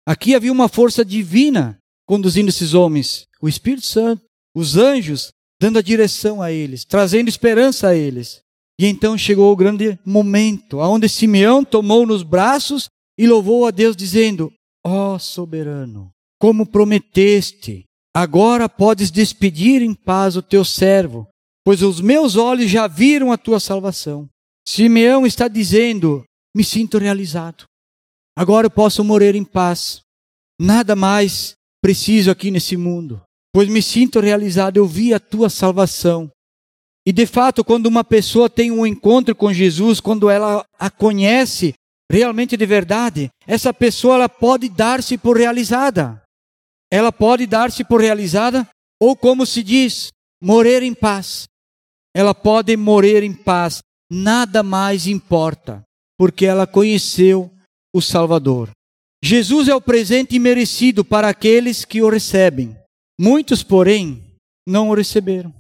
Aqui 0.07 0.35
havia 0.35 0.51
uma 0.51 0.69
força 0.69 1.03
divina 1.03 1.79
conduzindo 2.05 2.49
esses 2.49 2.73
homens, 2.73 3.25
o 3.41 3.49
Espírito 3.49 3.87
Santo, 3.87 4.23
os 4.55 4.77
anjos, 4.77 5.31
dando 5.59 5.79
a 5.79 5.81
direção 5.81 6.41
a 6.41 6.51
eles, 6.51 6.85
trazendo 6.85 7.29
esperança 7.29 7.87
a 7.87 7.95
eles. 7.95 8.41
E 8.79 8.85
então 8.85 9.17
chegou 9.17 9.51
o 9.51 9.55
grande 9.55 9.97
momento, 10.05 10.77
onde 10.79 11.09
Simeão 11.09 11.63
tomou 11.63 12.05
nos 12.05 12.21
braços 12.21 12.89
e 13.17 13.27
louvou 13.27 13.65
a 13.65 13.71
Deus, 13.71 13.95
dizendo: 13.95 14.51
Ó 14.85 15.15
oh, 15.15 15.19
soberano, 15.19 16.11
como 16.39 16.65
prometeste, 16.65 17.85
agora 18.13 18.67
podes 18.67 19.09
despedir 19.09 19.81
em 19.81 19.93
paz 19.93 20.35
o 20.35 20.41
teu 20.41 20.65
servo, 20.65 21.27
pois 21.63 21.81
os 21.81 22.01
meus 22.01 22.35
olhos 22.35 22.69
já 22.69 22.87
viram 22.87 23.31
a 23.31 23.37
tua 23.37 23.59
salvação. 23.59 24.27
Simeão 24.67 25.25
está 25.25 25.47
dizendo: 25.47 26.23
me 26.55 26.63
sinto 26.63 26.97
realizado. 26.97 27.65
Agora 28.35 28.67
eu 28.67 28.71
posso 28.71 29.03
morrer 29.03 29.35
em 29.35 29.43
paz. 29.43 30.01
Nada 30.59 30.95
mais 30.95 31.55
preciso 31.81 32.29
aqui 32.29 32.51
nesse 32.51 32.77
mundo, 32.77 33.21
pois 33.53 33.67
me 33.67 33.81
sinto 33.81 34.19
realizado. 34.19 34.77
Eu 34.77 34.85
vi 34.85 35.13
a 35.13 35.19
tua 35.19 35.49
salvação. 35.49 36.31
E 37.05 37.11
de 37.11 37.25
fato, 37.25 37.63
quando 37.63 37.87
uma 37.87 38.03
pessoa 38.03 38.49
tem 38.49 38.69
um 38.69 38.85
encontro 38.85 39.35
com 39.35 39.51
Jesus, 39.51 39.99
quando 39.99 40.29
ela 40.29 40.65
a 40.77 40.89
conhece 40.89 41.73
realmente 42.11 42.55
de 42.55 42.65
verdade, 42.65 43.29
essa 43.47 43.73
pessoa 43.73 44.15
ela 44.15 44.29
pode 44.29 44.69
dar-se 44.69 45.17
por 45.17 45.37
realizada. 45.37 46.21
Ela 46.91 47.11
pode 47.11 47.47
dar-se 47.47 47.83
por 47.83 48.01
realizada, 48.01 48.67
ou 48.99 49.15
como 49.15 49.45
se 49.45 49.63
diz, 49.63 50.11
morrer 50.41 50.83
em 50.83 50.93
paz. 50.93 51.47
Ela 52.13 52.35
pode 52.35 52.75
morrer 52.75 53.23
em 53.23 53.33
paz. 53.33 53.81
Nada 54.11 54.61
mais 54.61 55.07
importa 55.07 55.81
porque 56.21 56.45
ela 56.45 56.67
conheceu 56.67 57.51
o 57.91 57.99
Salvador. 57.99 58.69
Jesus 59.25 59.67
é 59.67 59.73
o 59.73 59.81
presente 59.81 60.35
imerecido 60.35 61.03
para 61.03 61.27
aqueles 61.27 61.83
que 61.83 61.99
o 62.03 62.09
recebem. 62.09 62.77
Muitos, 63.19 63.63
porém, 63.63 64.23
não 64.69 64.91
o 64.91 64.93
receberam. 64.93 65.51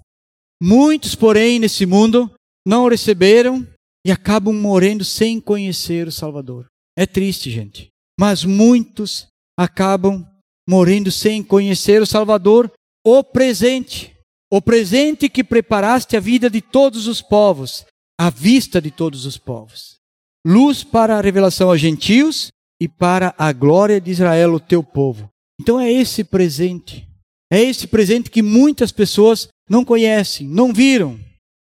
Muitos, 0.61 1.15
porém, 1.15 1.57
nesse 1.57 1.87
mundo 1.87 2.31
não 2.63 2.83
o 2.83 2.89
receberam 2.89 3.67
e 4.05 4.11
acabam 4.11 4.53
morrendo 4.53 5.03
sem 5.03 5.41
conhecer 5.41 6.07
o 6.07 6.11
Salvador. 6.11 6.67
É 6.95 7.07
triste, 7.07 7.49
gente. 7.49 7.87
Mas 8.19 8.45
muitos 8.45 9.25
acabam 9.57 10.23
morrendo 10.69 11.11
sem 11.11 11.41
conhecer 11.41 12.03
o 12.03 12.05
Salvador, 12.05 12.71
o 13.03 13.23
presente. 13.23 14.15
o 14.53 14.61
presente 14.61 15.27
que 15.27 15.43
preparaste 15.43 16.15
a 16.15 16.19
vida 16.19 16.51
de 16.51 16.61
todos 16.61 17.07
os 17.07 17.19
povos, 17.19 17.83
à 18.19 18.29
vista 18.29 18.79
de 18.79 18.91
todos 18.91 19.25
os 19.25 19.39
povos. 19.39 20.00
Luz 20.45 20.83
para 20.83 21.17
a 21.17 21.21
revelação 21.21 21.69
aos 21.69 21.79
gentios 21.79 22.51
e 22.81 22.87
para 22.87 23.33
a 23.37 23.53
glória 23.53 24.01
de 24.01 24.09
Israel, 24.09 24.53
o 24.53 24.59
teu 24.59 24.83
povo. 24.83 25.29
Então 25.59 25.79
é 25.79 25.91
esse 25.91 26.23
presente. 26.23 27.07
É 27.51 27.61
esse 27.61 27.85
presente 27.87 28.31
que 28.31 28.41
muitas 28.41 28.91
pessoas 28.91 29.47
não 29.69 29.85
conhecem, 29.85 30.47
não 30.47 30.73
viram. 30.73 31.19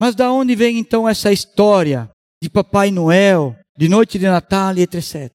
Mas 0.01 0.15
da 0.15 0.31
onde 0.31 0.53
vem 0.55 0.77
então 0.77 1.07
essa 1.07 1.31
história 1.31 2.09
de 2.43 2.50
Papai 2.50 2.91
Noel, 2.91 3.55
de 3.77 3.88
noite 3.88 4.19
de 4.19 4.25
Natal 4.25 4.77
e 4.77 4.81
etc. 4.81 5.31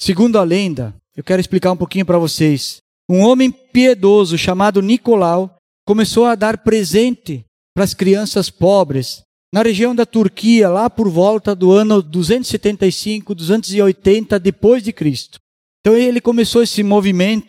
Segundo 0.00 0.38
a 0.38 0.44
lenda, 0.44 0.94
eu 1.16 1.24
quero 1.24 1.40
explicar 1.40 1.72
um 1.72 1.76
pouquinho 1.76 2.04
para 2.04 2.18
vocês. 2.18 2.78
Um 3.10 3.20
homem 3.20 3.50
piedoso 3.50 4.36
chamado 4.36 4.82
Nicolau 4.82 5.56
começou 5.86 6.26
a 6.26 6.34
dar 6.34 6.58
presente 6.58 7.44
para 7.74 7.84
as 7.84 7.94
crianças 7.94 8.50
pobres 8.50 9.22
na 9.52 9.62
região 9.62 9.94
da 9.94 10.04
Turquia, 10.04 10.68
lá 10.68 10.90
por 10.90 11.08
volta 11.08 11.54
do 11.54 11.72
ano 11.72 12.02
275, 12.02 13.34
280 13.34 14.38
depois 14.38 14.82
de 14.82 14.92
Cristo. 14.92 15.38
Então 15.80 15.96
ele 15.96 16.20
começou 16.20 16.62
esse 16.62 16.82
movimento 16.82 17.46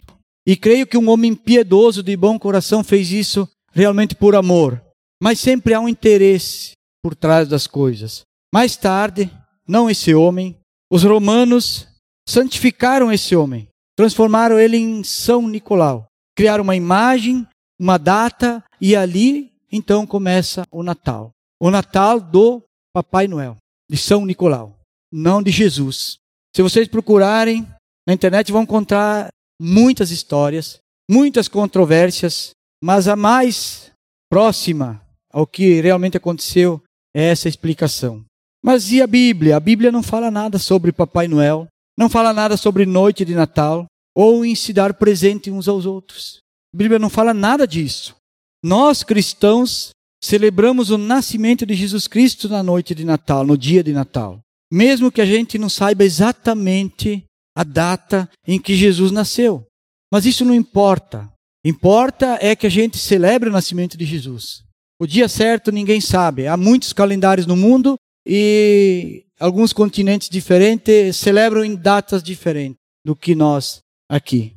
e 0.47 0.55
creio 0.55 0.87
que 0.87 0.97
um 0.97 1.09
homem 1.09 1.35
piedoso 1.35 2.01
de 2.01 2.15
bom 2.15 2.39
coração 2.39 2.83
fez 2.83 3.11
isso 3.11 3.47
realmente 3.71 4.15
por 4.15 4.35
amor. 4.35 4.81
Mas 5.21 5.39
sempre 5.39 5.73
há 5.73 5.79
um 5.79 5.89
interesse 5.89 6.71
por 7.03 7.15
trás 7.15 7.47
das 7.47 7.67
coisas. 7.67 8.21
Mais 8.53 8.75
tarde, 8.75 9.29
não 9.67 9.89
esse 9.89 10.13
homem, 10.13 10.57
os 10.89 11.03
romanos 11.03 11.87
santificaram 12.27 13.11
esse 13.11 13.35
homem, 13.35 13.67
transformaram 13.95 14.57
ele 14.57 14.77
em 14.77 15.03
São 15.03 15.47
Nicolau, 15.47 16.07
criaram 16.35 16.63
uma 16.63 16.75
imagem, 16.75 17.45
uma 17.79 17.97
data 17.97 18.63
e 18.79 18.95
ali 18.95 19.51
então 19.71 20.07
começa 20.07 20.63
o 20.71 20.81
Natal. 20.81 21.31
O 21.59 21.69
Natal 21.69 22.19
do 22.19 22.63
Papai 22.93 23.27
Noel, 23.27 23.57
de 23.89 23.97
São 23.97 24.25
Nicolau, 24.25 24.79
não 25.11 25.43
de 25.43 25.51
Jesus. 25.51 26.17
Se 26.55 26.61
vocês 26.61 26.87
procurarem 26.87 27.67
na 28.07 28.13
internet 28.13 28.51
vão 28.51 28.63
encontrar 28.63 29.29
muitas 29.61 30.09
histórias, 30.09 30.79
muitas 31.09 31.47
controvérsias, 31.47 32.51
mas 32.83 33.07
a 33.07 33.15
mais 33.15 33.91
próxima 34.31 35.01
ao 35.31 35.45
que 35.45 35.81
realmente 35.81 36.17
aconteceu 36.17 36.81
é 37.13 37.25
essa 37.25 37.49
explicação. 37.49 38.23
Mas 38.63 38.91
e 38.91 39.01
a 39.01 39.07
Bíblia? 39.07 39.57
A 39.57 39.59
Bíblia 39.59 39.91
não 39.91 40.01
fala 40.01 40.31
nada 40.31 40.57
sobre 40.57 40.91
Papai 40.91 41.27
Noel, 41.27 41.67
não 41.97 42.09
fala 42.09 42.33
nada 42.33 42.57
sobre 42.57 42.85
noite 42.85 43.25
de 43.25 43.35
Natal 43.35 43.85
ou 44.15 44.43
em 44.43 44.55
se 44.55 44.73
dar 44.73 44.93
presente 44.93 45.51
uns 45.51 45.67
aos 45.67 45.85
outros. 45.85 46.39
A 46.73 46.77
Bíblia 46.77 46.99
não 46.99 47.09
fala 47.09 47.33
nada 47.33 47.67
disso. 47.67 48.15
Nós 48.63 49.03
cristãos 49.03 49.91
celebramos 50.21 50.89
o 50.89 50.97
nascimento 50.97 51.65
de 51.65 51.73
Jesus 51.73 52.07
Cristo 52.07 52.49
na 52.49 52.61
noite 52.61 52.93
de 52.93 53.05
Natal, 53.05 53.45
no 53.45 53.57
dia 53.57 53.83
de 53.83 53.93
Natal. 53.93 54.39
Mesmo 54.71 55.11
que 55.11 55.21
a 55.21 55.25
gente 55.25 55.57
não 55.57 55.69
saiba 55.69 56.03
exatamente 56.03 57.23
a 57.55 57.63
data 57.63 58.29
em 58.47 58.59
que 58.59 58.75
Jesus 58.75 59.11
nasceu. 59.11 59.65
Mas 60.11 60.25
isso 60.25 60.45
não 60.45 60.53
importa. 60.53 61.31
Importa 61.65 62.38
é 62.41 62.55
que 62.55 62.67
a 62.67 62.69
gente 62.69 62.97
celebre 62.97 63.49
o 63.49 63.51
nascimento 63.51 63.97
de 63.97 64.05
Jesus. 64.05 64.63
O 64.99 65.07
dia 65.07 65.27
certo 65.27 65.71
ninguém 65.71 65.99
sabe. 65.99 66.47
Há 66.47 66.55
muitos 66.55 66.93
calendários 66.93 67.47
no 67.47 67.55
mundo 67.55 67.95
e 68.27 69.25
alguns 69.39 69.73
continentes 69.73 70.29
diferentes 70.29 71.17
celebram 71.17 71.63
em 71.63 71.75
datas 71.75 72.21
diferentes 72.21 72.77
do 73.05 73.15
que 73.15 73.33
nós 73.33 73.79
aqui. 74.09 74.55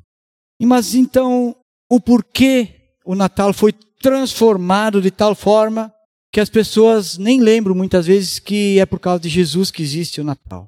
Mas 0.61 0.95
então, 0.95 1.57
o 1.91 2.01
porquê 2.01 2.82
o 3.05 3.15
Natal 3.15 3.53
foi 3.53 3.73
transformado 3.73 5.01
de 5.01 5.11
tal 5.11 5.35
forma 5.35 5.93
que 6.33 6.41
as 6.41 6.49
pessoas 6.49 7.19
nem 7.19 7.41
lembram 7.41 7.75
muitas 7.75 8.07
vezes 8.07 8.39
que 8.39 8.79
é 8.79 8.87
por 8.87 8.99
causa 8.99 9.21
de 9.21 9.29
Jesus 9.29 9.71
que 9.71 9.83
existe 9.83 10.21
o 10.21 10.25
Natal. 10.25 10.67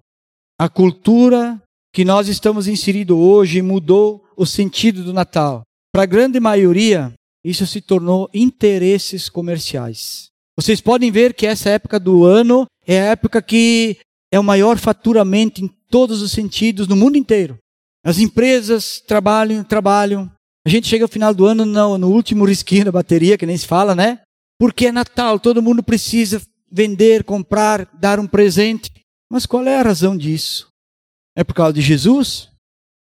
A 0.59 0.69
cultura 0.69 1.61
que 1.93 2.05
nós 2.05 2.29
estamos 2.29 2.69
inseridos 2.69 3.17
hoje 3.17 3.63
mudou 3.63 4.25
o 4.37 4.45
sentido 4.45 5.03
do 5.03 5.13
Natal. 5.13 5.63
Para 5.93 6.03
a 6.03 6.07
grande 6.07 6.39
maioria, 6.39 7.13
isso 7.45 7.67
se 7.67 7.81
tornou 7.81 8.29
interesses 8.35 9.29
comerciais. 9.29 10.29
Vocês 10.57 10.81
podem 10.81 11.11
ver 11.11 11.35
que 11.35 11.47
essa 11.47 11.71
época 11.71 11.99
do 11.99 12.25
ano 12.25 12.67
é 12.87 13.01
a 13.01 13.05
época 13.07 13.41
que 13.41 13.99
é 14.31 14.39
o 14.39 14.45
maior 14.45 14.79
faturamento 14.79 15.63
em 15.65 15.69
todos 15.89 16.21
os 16.21 16.33
sentidos 16.33 16.89
no 16.89 16.97
mundo 16.97 17.17
inteiro. 17.17 17.59
As 18.05 18.19
empresas 18.19 19.01
trabalham, 19.01 19.63
trabalham. 19.65 20.31
A 20.67 20.71
gente 20.71 20.89
chega 20.89 21.05
ao 21.05 21.09
final 21.09 21.35
do 21.35 21.47
ano 21.47 21.65
no, 21.65 21.99
no 21.99 22.11
último 22.11 22.45
risquinho 22.45 22.87
da 22.87 22.93
bateria, 22.93 23.37
que 23.37 23.47
nem 23.47 23.57
se 23.57 23.67
fala, 23.67 23.95
né? 23.95 24.21
Porque 24.59 24.87
é 24.87 24.93
Natal, 24.93 25.39
todo 25.39 25.63
mundo 25.63 25.83
precisa 25.83 26.41
vender, 26.71 27.23
comprar, 27.25 27.89
dar 27.95 28.19
um 28.19 28.27
presente. 28.27 28.91
Mas 29.31 29.47
qual 29.47 29.65
é 29.65 29.79
a 29.79 29.83
razão 29.83 30.17
disso? 30.17 30.69
É 31.37 31.45
por 31.45 31.55
causa 31.55 31.75
de 31.75 31.83
Jesus? 31.83 32.49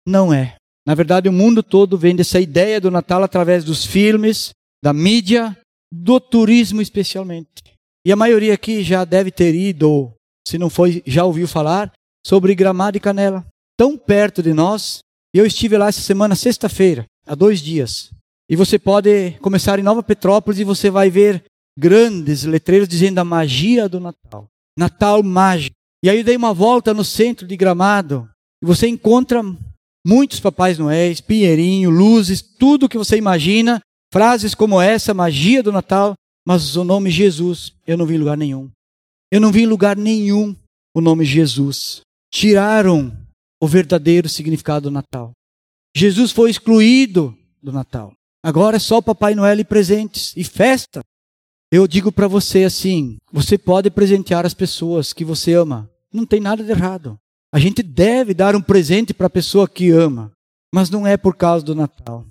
Não 0.06 0.32
é. 0.32 0.56
Na 0.86 0.94
verdade, 0.94 1.28
o 1.28 1.32
mundo 1.32 1.62
todo 1.62 1.98
vende 1.98 2.22
essa 2.22 2.40
ideia 2.40 2.80
do 2.80 2.90
Natal 2.90 3.22
através 3.22 3.64
dos 3.64 3.84
filmes, 3.84 4.50
da 4.82 4.92
mídia, 4.92 5.56
do 5.92 6.20
turismo 6.20 6.80
especialmente. 6.80 7.48
E 8.06 8.12
a 8.12 8.16
maioria 8.16 8.54
aqui 8.54 8.82
já 8.82 9.04
deve 9.04 9.30
ter 9.30 9.54
ido, 9.54 10.12
se 10.46 10.58
não 10.58 10.70
foi, 10.70 11.02
já 11.06 11.24
ouviu 11.24 11.48
falar 11.48 11.92
sobre 12.24 12.54
Gramado 12.54 12.96
e 12.96 13.00
Canela. 13.00 13.44
Tão 13.76 13.98
perto 13.98 14.42
de 14.42 14.54
nós. 14.54 15.00
Eu 15.34 15.44
estive 15.44 15.76
lá 15.76 15.88
essa 15.88 16.00
semana, 16.00 16.34
sexta-feira, 16.34 17.04
há 17.26 17.34
dois 17.34 17.60
dias. 17.60 18.10
E 18.48 18.54
você 18.54 18.78
pode 18.78 19.32
começar 19.40 19.78
em 19.78 19.82
Nova 19.82 20.02
Petrópolis 20.02 20.60
e 20.60 20.64
você 20.64 20.88
vai 20.88 21.10
ver 21.10 21.44
grandes 21.76 22.44
letreiros 22.44 22.88
dizendo 22.88 23.18
a 23.18 23.24
magia 23.24 23.88
do 23.88 23.98
Natal. 23.98 24.46
Natal 24.78 25.22
mágico. 25.22 25.74
E 26.04 26.08
aí 26.08 26.18
eu 26.18 26.24
dei 26.24 26.36
uma 26.36 26.54
volta 26.54 26.94
no 26.94 27.04
centro 27.04 27.46
de 27.46 27.56
Gramado 27.56 28.28
e 28.62 28.66
você 28.66 28.86
encontra 28.86 29.42
muitos 30.06 30.38
Papais 30.38 30.78
Noéis, 30.78 31.20
Pinheirinho, 31.20 31.90
luzes, 31.90 32.40
tudo 32.40 32.88
que 32.88 32.98
você 32.98 33.16
imagina, 33.16 33.80
frases 34.12 34.54
como 34.54 34.80
essa, 34.80 35.12
magia 35.12 35.62
do 35.62 35.72
Natal, 35.72 36.14
mas 36.46 36.76
o 36.76 36.84
nome 36.84 37.10
Jesus 37.10 37.72
eu 37.86 37.96
não 37.96 38.06
vi 38.06 38.14
em 38.14 38.18
lugar 38.18 38.36
nenhum. 38.36 38.70
Eu 39.32 39.40
não 39.40 39.50
vi 39.50 39.62
em 39.62 39.66
lugar 39.66 39.96
nenhum 39.96 40.54
o 40.94 41.00
nome 41.00 41.24
Jesus. 41.24 42.02
Tiraram 42.32 43.12
o 43.60 43.66
verdadeiro 43.66 44.28
significado 44.28 44.88
do 44.88 44.92
Natal. 44.92 45.32
Jesus 45.96 46.30
foi 46.30 46.50
excluído 46.50 47.34
do 47.62 47.72
Natal. 47.72 48.12
Agora 48.44 48.76
é 48.76 48.78
só 48.78 49.00
Papai 49.00 49.34
Noel 49.34 49.60
e 49.60 49.64
presentes 49.64 50.34
e 50.36 50.44
festa. 50.44 51.00
Eu 51.72 51.88
digo 51.88 52.12
para 52.12 52.28
você 52.28 52.64
assim: 52.64 53.16
você 53.32 53.56
pode 53.56 53.90
presentear 53.90 54.44
as 54.44 54.52
pessoas 54.52 55.14
que 55.14 55.24
você 55.24 55.54
ama. 55.54 55.90
Não 56.12 56.26
tem 56.26 56.38
nada 56.38 56.62
de 56.62 56.70
errado. 56.70 57.16
A 57.50 57.58
gente 57.58 57.82
deve 57.82 58.34
dar 58.34 58.54
um 58.54 58.60
presente 58.60 59.14
para 59.14 59.28
a 59.28 59.30
pessoa 59.30 59.66
que 59.66 59.90
ama, 59.90 60.30
mas 60.70 60.90
não 60.90 61.06
é 61.06 61.16
por 61.16 61.34
causa 61.34 61.64
do 61.64 61.74
Natal. 61.74 62.26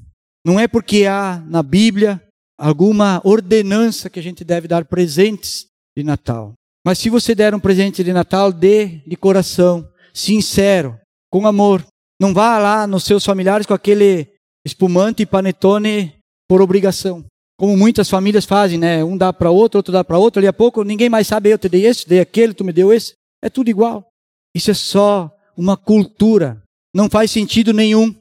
Não 0.46 0.60
é 0.60 0.68
porque 0.68 1.08
há 1.08 1.44
na 1.48 1.64
Bíblia 1.64 2.22
alguma 2.60 3.20
ordenança 3.24 4.12
que 4.12 4.20
a 4.20 4.24
gente 4.24 4.44
deve 4.44 4.68
dar 4.68 4.86
presentes 4.86 5.66
de 5.98 6.04
Natal. 6.04 6.54
Mas 6.86 7.00
se 7.00 7.10
você 7.10 7.34
der 7.34 7.56
um 7.56 7.60
presente 7.60 8.04
de 8.04 8.14
Natal, 8.14 8.54
dê 8.54 9.02
de 9.08 9.16
coração, 9.16 9.90
sincero, 10.14 11.00
com 11.32 11.48
amor. 11.48 11.84
Não 12.20 12.34
vá 12.34 12.58
lá 12.58 12.88
nos 12.88 13.04
seus 13.04 13.26
familiares 13.26 13.66
com 13.66 13.74
aquele 13.74 14.28
espumante 14.66 15.24
e 15.24 15.26
panetone 15.26 16.16
por 16.48 16.62
obrigação. 16.62 17.26
Como 17.58 17.78
muitas 17.78 18.10
famílias 18.10 18.46
fazem, 18.46 18.78
né? 18.78 19.04
Um 19.04 19.18
dá 19.18 19.32
para 19.32 19.50
outro, 19.50 19.80
outro 19.80 19.94
dá 19.94 20.04
para 20.04 20.18
outro, 20.18 20.40
ali 20.40 20.48
a 20.48 20.54
pouco 20.54 20.84
ninguém 20.84 21.10
mais 21.10 21.28
sabe, 21.28 21.50
eu 21.50 21.58
te 21.58 21.70
dei 21.70 21.86
esse, 21.86 22.08
dei 22.08 22.20
aquele, 22.20 22.54
tu 22.54 22.64
me 22.64 22.74
deu 22.74 22.92
esse. 22.92 23.14
É 23.42 23.50
tudo 23.50 23.70
igual. 23.70 24.08
Isso 24.56 24.72
é 24.72 24.74
só 24.74 25.32
uma 25.56 25.78
cultura. 25.78 26.62
Não 26.94 27.10
faz 27.10 27.32
sentido 27.32 27.74
nenhum. 27.74 28.14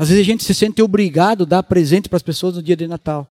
Às 0.00 0.08
vezes 0.08 0.22
a 0.22 0.24
gente 0.24 0.44
se 0.44 0.54
sente 0.54 0.82
obrigado 0.82 1.44
a 1.44 1.46
dar 1.46 1.62
presente 1.62 2.08
para 2.08 2.16
as 2.16 2.22
pessoas 2.22 2.56
no 2.56 2.62
dia 2.62 2.76
de 2.76 2.86
Natal. 2.86 3.26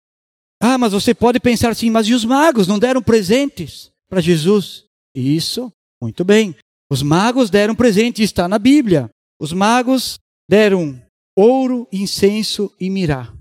Ah, 0.60 0.76
mas 0.76 0.92
você 0.92 1.14
pode 1.14 1.38
pensar 1.40 1.70
assim, 1.70 1.88
mas 1.88 2.06
e 2.08 2.14
os 2.14 2.24
magos 2.24 2.66
não 2.66 2.78
deram 2.78 3.02
presentes 3.02 3.90
para 4.08 4.20
Jesus? 4.20 4.84
Isso, 5.14 5.72
muito 6.02 6.24
bem. 6.24 6.54
Os 6.90 7.02
magos 7.02 7.48
deram 7.48 7.74
presente, 7.74 8.22
está 8.22 8.48
na 8.48 8.58
Bíblia. 8.58 9.08
Os 9.40 9.52
magos 9.52 10.18
deram 10.48 11.00
ouro, 11.36 11.86
incenso 11.92 12.72
e 12.80 12.90
mirá 12.90 13.32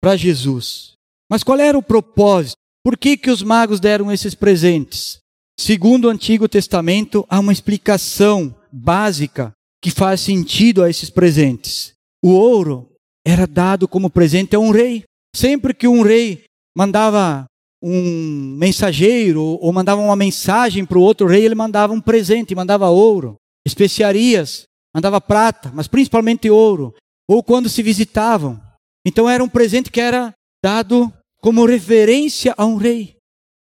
para 0.00 0.16
Jesus. 0.16 0.92
Mas 1.30 1.42
qual 1.42 1.58
era 1.58 1.78
o 1.78 1.82
propósito? 1.82 2.56
Por 2.84 2.96
que, 2.96 3.16
que 3.16 3.30
os 3.30 3.42
magos 3.42 3.80
deram 3.80 4.12
esses 4.12 4.34
presentes? 4.34 5.18
Segundo 5.58 6.04
o 6.04 6.10
Antigo 6.10 6.48
Testamento, 6.48 7.26
há 7.28 7.40
uma 7.40 7.52
explicação 7.52 8.54
básica 8.70 9.52
que 9.82 9.90
faz 9.90 10.20
sentido 10.20 10.82
a 10.82 10.90
esses 10.90 11.08
presentes. 11.08 11.92
O 12.22 12.30
ouro 12.30 12.92
era 13.26 13.46
dado 13.46 13.88
como 13.88 14.10
presente 14.10 14.54
a 14.54 14.60
um 14.60 14.70
rei. 14.70 15.04
Sempre 15.34 15.72
que 15.72 15.88
um 15.88 16.02
rei 16.02 16.44
mandava 16.76 17.46
um 17.82 18.56
mensageiro 18.58 19.42
ou 19.42 19.72
mandava 19.72 20.00
uma 20.00 20.16
mensagem 20.16 20.84
para 20.84 20.98
o 20.98 21.02
outro 21.02 21.26
rei, 21.26 21.44
ele 21.44 21.54
mandava 21.54 21.92
um 21.92 22.00
presente, 22.00 22.54
mandava 22.54 22.88
ouro, 22.88 23.36
especiarias, 23.66 24.64
mandava 24.96 25.20
prata, 25.20 25.70
mas 25.74 25.86
principalmente 25.86 26.48
ouro. 26.48 26.94
Ou 27.28 27.42
quando 27.42 27.68
se 27.68 27.82
visitavam. 27.82 28.58
Então 29.04 29.28
era 29.28 29.44
um 29.44 29.48
presente 29.48 29.90
que 29.90 30.00
era 30.00 30.32
dado 30.64 31.12
como 31.42 31.66
referência 31.66 32.54
a 32.56 32.64
um 32.64 32.76
rei 32.76 33.16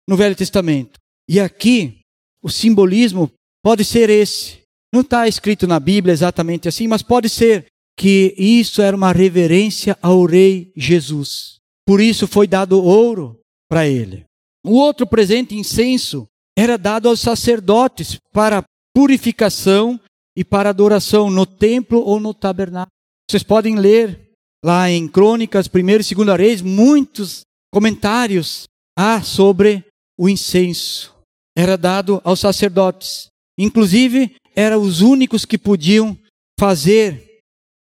no 0.08 0.16
Velho 0.16 0.36
Testamento. 0.36 1.00
E 1.28 1.40
aqui, 1.40 1.98
o 2.40 2.48
simbolismo 2.48 3.28
pode 3.60 3.84
ser 3.84 4.08
esse. 4.08 4.60
Não 4.94 5.00
está 5.00 5.26
escrito 5.26 5.66
na 5.66 5.80
Bíblia 5.80 6.12
exatamente 6.12 6.68
assim, 6.68 6.86
mas 6.86 7.02
pode 7.02 7.28
ser 7.28 7.66
que 7.98 8.32
isso 8.38 8.80
era 8.80 8.96
uma 8.96 9.10
reverência 9.10 9.98
ao 10.00 10.24
Rei 10.26 10.70
Jesus. 10.76 11.56
Por 11.84 12.00
isso 12.00 12.28
foi 12.28 12.46
dado 12.46 12.80
ouro 12.80 13.40
para 13.68 13.88
ele. 13.88 14.24
O 14.64 14.74
outro 14.74 15.06
presente, 15.08 15.56
incenso, 15.56 16.28
era 16.56 16.78
dado 16.78 17.08
aos 17.08 17.18
sacerdotes 17.18 18.16
para 18.32 18.62
purificação 18.94 20.00
e 20.36 20.44
para 20.44 20.70
adoração 20.70 21.30
no 21.30 21.46
templo 21.46 22.00
ou 22.00 22.20
no 22.20 22.34
tabernáculo. 22.34 22.92
Vocês 23.28 23.42
podem 23.42 23.76
ler 23.76 24.32
lá 24.64 24.90
em 24.90 25.08
Crônicas, 25.08 25.66
1 25.66 25.78
e 25.78 26.14
2 26.14 26.38
Reis, 26.38 26.62
muitos 26.62 27.40
comentários 27.72 28.64
há 28.96 29.22
sobre 29.22 29.84
o 30.18 30.28
incenso. 30.28 31.14
Era 31.56 31.76
dado 31.76 32.20
aos 32.22 32.40
sacerdotes. 32.40 33.28
Inclusive, 33.58 34.36
eram 34.54 34.82
os 34.82 35.00
únicos 35.00 35.44
que 35.44 35.56
podiam 35.56 36.16
fazer 36.58 37.26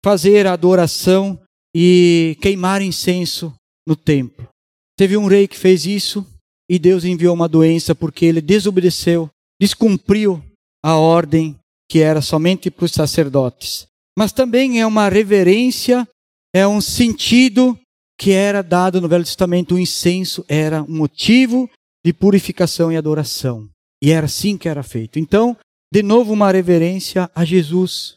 fazer 0.04 0.46
a 0.46 0.52
adoração 0.52 1.38
e 1.74 2.36
queimar 2.40 2.82
incenso 2.82 3.54
no 3.86 3.94
templo. 3.94 4.48
Teve 4.96 5.16
um 5.16 5.26
rei 5.26 5.46
que 5.46 5.58
fez 5.58 5.84
isso 5.86 6.26
e 6.68 6.78
Deus 6.78 7.04
enviou 7.04 7.34
uma 7.34 7.48
doença 7.48 7.94
porque 7.94 8.24
ele 8.24 8.40
desobedeceu, 8.40 9.28
descumpriu 9.60 10.42
a 10.82 10.96
ordem 10.96 11.58
que 11.90 11.98
era 11.98 12.22
somente 12.22 12.70
para 12.70 12.84
os 12.84 12.92
sacerdotes. 12.92 13.88
Mas 14.16 14.30
também 14.30 14.80
é 14.80 14.86
uma 14.86 15.08
reverência, 15.08 16.06
é 16.54 16.66
um 16.66 16.80
sentido 16.80 17.76
que 18.16 18.30
era 18.30 18.62
dado 18.62 19.00
no 19.00 19.08
Velho 19.08 19.24
Testamento. 19.24 19.74
O 19.74 19.78
incenso 19.78 20.44
era 20.48 20.84
um 20.84 20.96
motivo 20.96 21.68
de 22.04 22.12
purificação 22.12 22.92
e 22.92 22.96
adoração. 22.96 23.68
E 24.00 24.12
era 24.12 24.26
assim 24.26 24.56
que 24.56 24.68
era 24.68 24.84
feito. 24.84 25.18
Então, 25.18 25.56
de 25.92 26.00
novo, 26.00 26.32
uma 26.32 26.52
reverência 26.52 27.28
a 27.34 27.44
Jesus 27.44 28.14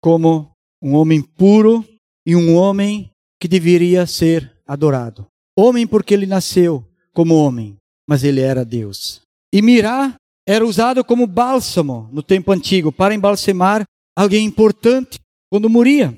como 0.00 0.52
um 0.80 0.94
homem 0.94 1.20
puro 1.20 1.84
e 2.24 2.36
um 2.36 2.54
homem 2.54 3.10
que 3.40 3.48
deveria 3.48 4.06
ser 4.06 4.52
adorado. 4.64 5.26
Homem 5.58 5.88
porque 5.88 6.14
ele 6.14 6.26
nasceu 6.26 6.86
como 7.12 7.34
homem, 7.34 7.76
mas 8.08 8.22
ele 8.22 8.40
era 8.40 8.64
Deus. 8.64 9.22
E 9.52 9.60
mirá 9.60 10.14
era 10.48 10.66
usado 10.66 11.04
como 11.04 11.26
bálsamo 11.26 12.08
no 12.10 12.22
tempo 12.22 12.50
antigo 12.52 12.90
para 12.90 13.14
embalsamar 13.14 13.84
alguém 14.16 14.46
importante 14.46 15.20
quando 15.50 15.68
moria. 15.68 16.16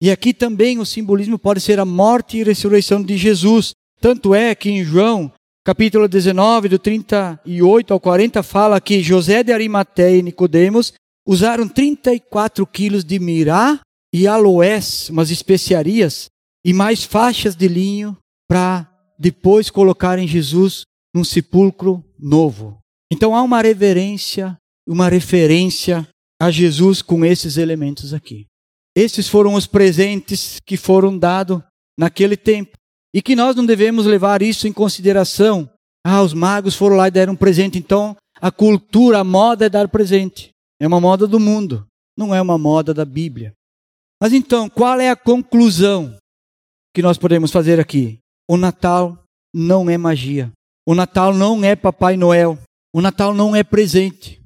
E 0.00 0.10
aqui 0.10 0.32
também 0.32 0.78
o 0.78 0.86
simbolismo 0.86 1.38
pode 1.38 1.60
ser 1.60 1.78
a 1.78 1.84
morte 1.84 2.38
e 2.38 2.42
ressurreição 2.42 3.02
de 3.02 3.18
Jesus. 3.18 3.72
Tanto 4.00 4.34
é 4.34 4.54
que 4.54 4.70
em 4.70 4.82
João, 4.82 5.30
capítulo 5.66 6.08
19, 6.08 6.70
do 6.70 6.78
38 6.78 7.92
ao 7.92 8.00
40, 8.00 8.42
fala 8.42 8.80
que 8.80 9.02
José 9.02 9.42
de 9.42 9.52
Arimateia 9.52 10.16
e 10.16 10.22
Nicodemos 10.22 10.94
usaram 11.26 11.68
34 11.68 12.66
quilos 12.66 13.04
de 13.04 13.18
mirá 13.18 13.80
e 14.14 14.26
aloés, 14.26 15.10
umas 15.10 15.30
especiarias, 15.30 16.30
e 16.64 16.72
mais 16.72 17.04
faixas 17.04 17.54
de 17.54 17.68
linho 17.68 18.16
para 18.48 18.90
depois 19.18 19.68
colocarem 19.68 20.26
Jesus 20.26 20.84
num 21.14 21.22
sepulcro 21.22 22.02
novo. 22.18 22.78
Então 23.12 23.34
há 23.34 23.42
uma 23.42 23.60
reverência, 23.62 24.56
uma 24.86 25.08
referência 25.08 26.06
a 26.40 26.50
Jesus 26.50 27.02
com 27.02 27.24
esses 27.24 27.56
elementos 27.56 28.14
aqui. 28.14 28.46
Esses 28.96 29.28
foram 29.28 29.54
os 29.54 29.66
presentes 29.66 30.58
que 30.66 30.76
foram 30.76 31.16
dados 31.18 31.62
naquele 31.98 32.36
tempo. 32.36 32.76
E 33.14 33.22
que 33.22 33.34
nós 33.34 33.56
não 33.56 33.64
devemos 33.64 34.06
levar 34.06 34.42
isso 34.42 34.68
em 34.68 34.72
consideração. 34.72 35.68
Ah, 36.04 36.22
os 36.22 36.34
magos 36.34 36.74
foram 36.74 36.96
lá 36.96 37.08
e 37.08 37.10
deram 37.10 37.32
um 37.32 37.36
presente, 37.36 37.78
então 37.78 38.16
a 38.40 38.50
cultura, 38.50 39.18
a 39.18 39.24
moda 39.24 39.66
é 39.66 39.68
dar 39.68 39.88
presente. 39.88 40.50
É 40.80 40.86
uma 40.86 41.00
moda 41.00 41.26
do 41.26 41.40
mundo, 41.40 41.86
não 42.16 42.34
é 42.34 42.40
uma 42.40 42.56
moda 42.56 42.94
da 42.94 43.04
Bíblia. 43.04 43.52
Mas 44.20 44.32
então, 44.32 44.68
qual 44.68 45.00
é 45.00 45.10
a 45.10 45.16
conclusão 45.16 46.16
que 46.94 47.02
nós 47.02 47.18
podemos 47.18 47.50
fazer 47.50 47.80
aqui? 47.80 48.18
O 48.48 48.56
Natal 48.56 49.24
não 49.54 49.88
é 49.88 49.96
magia. 49.96 50.52
O 50.86 50.94
Natal 50.94 51.34
não 51.34 51.64
é 51.64 51.76
Papai 51.76 52.16
Noel. 52.16 52.58
O 52.92 53.00
Natal 53.00 53.34
não 53.34 53.54
é 53.54 53.62
presente. 53.62 54.40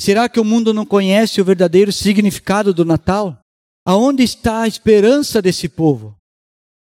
Será 0.00 0.28
que 0.28 0.40
o 0.40 0.44
mundo 0.44 0.74
não 0.74 0.84
conhece 0.84 1.40
o 1.40 1.44
verdadeiro 1.44 1.92
significado 1.92 2.74
do 2.74 2.84
Natal? 2.84 3.38
Aonde 3.86 4.22
está 4.22 4.62
a 4.62 4.68
esperança 4.68 5.40
desse 5.40 5.68
povo? 5.68 6.16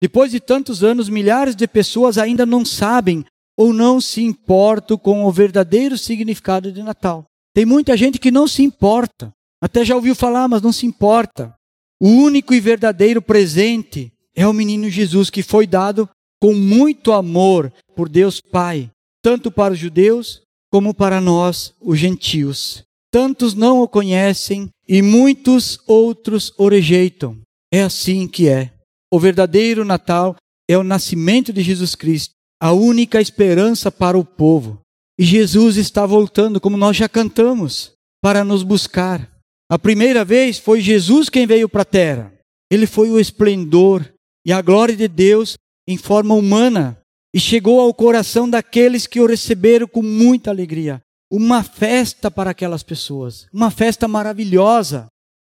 Depois 0.00 0.30
de 0.30 0.40
tantos 0.40 0.82
anos, 0.82 1.08
milhares 1.08 1.54
de 1.54 1.66
pessoas 1.66 2.18
ainda 2.18 2.46
não 2.46 2.64
sabem 2.64 3.24
ou 3.56 3.72
não 3.72 4.00
se 4.00 4.22
importam 4.22 4.96
com 4.96 5.24
o 5.24 5.30
verdadeiro 5.30 5.98
significado 5.98 6.72
de 6.72 6.82
Natal. 6.82 7.24
Tem 7.54 7.66
muita 7.66 7.96
gente 7.96 8.18
que 8.18 8.30
não 8.30 8.48
se 8.48 8.62
importa. 8.62 9.32
Até 9.62 9.84
já 9.84 9.94
ouviu 9.94 10.14
falar, 10.14 10.48
mas 10.48 10.62
não 10.62 10.72
se 10.72 10.86
importa. 10.86 11.54
O 12.00 12.08
único 12.08 12.54
e 12.54 12.60
verdadeiro 12.60 13.20
presente 13.20 14.12
é 14.34 14.46
o 14.46 14.52
menino 14.52 14.88
Jesus 14.88 15.30
que 15.30 15.42
foi 15.42 15.66
dado 15.66 16.08
com 16.40 16.54
muito 16.54 17.12
amor 17.12 17.72
por 17.94 18.08
Deus 18.08 18.40
Pai, 18.40 18.90
tanto 19.22 19.50
para 19.50 19.74
os 19.74 19.78
judeus 19.78 20.42
como 20.72 20.94
para 20.94 21.20
nós, 21.20 21.74
os 21.78 21.98
gentios. 21.98 22.82
Tantos 23.10 23.52
não 23.52 23.82
o 23.82 23.88
conhecem 23.88 24.70
e 24.88 25.02
muitos 25.02 25.78
outros 25.86 26.50
o 26.56 26.66
rejeitam. 26.66 27.38
É 27.70 27.82
assim 27.82 28.26
que 28.26 28.48
é. 28.48 28.72
O 29.12 29.20
verdadeiro 29.20 29.84
Natal 29.84 30.34
é 30.66 30.78
o 30.78 30.82
nascimento 30.82 31.52
de 31.52 31.62
Jesus 31.62 31.94
Cristo, 31.94 32.32
a 32.58 32.72
única 32.72 33.20
esperança 33.20 33.92
para 33.92 34.16
o 34.16 34.24
povo. 34.24 34.80
E 35.18 35.24
Jesus 35.24 35.76
está 35.76 36.06
voltando, 36.06 36.58
como 36.58 36.78
nós 36.78 36.96
já 36.96 37.06
cantamos, 37.06 37.92
para 38.22 38.42
nos 38.42 38.62
buscar. 38.62 39.30
A 39.70 39.78
primeira 39.78 40.24
vez 40.24 40.58
foi 40.58 40.80
Jesus 40.80 41.28
quem 41.28 41.46
veio 41.46 41.68
para 41.68 41.82
a 41.82 41.84
terra. 41.84 42.32
Ele 42.70 42.86
foi 42.86 43.10
o 43.10 43.20
esplendor 43.20 44.10
e 44.46 44.50
a 44.50 44.62
glória 44.62 44.96
de 44.96 45.06
Deus 45.06 45.58
em 45.86 45.98
forma 45.98 46.34
humana 46.34 47.01
e 47.34 47.40
chegou 47.40 47.80
ao 47.80 47.94
coração 47.94 48.48
daqueles 48.48 49.06
que 49.06 49.20
o 49.20 49.26
receberam 49.26 49.86
com 49.86 50.02
muita 50.02 50.50
alegria. 50.50 51.00
Uma 51.30 51.62
festa 51.62 52.30
para 52.30 52.50
aquelas 52.50 52.82
pessoas, 52.82 53.46
uma 53.52 53.70
festa 53.70 54.06
maravilhosa. 54.06 55.06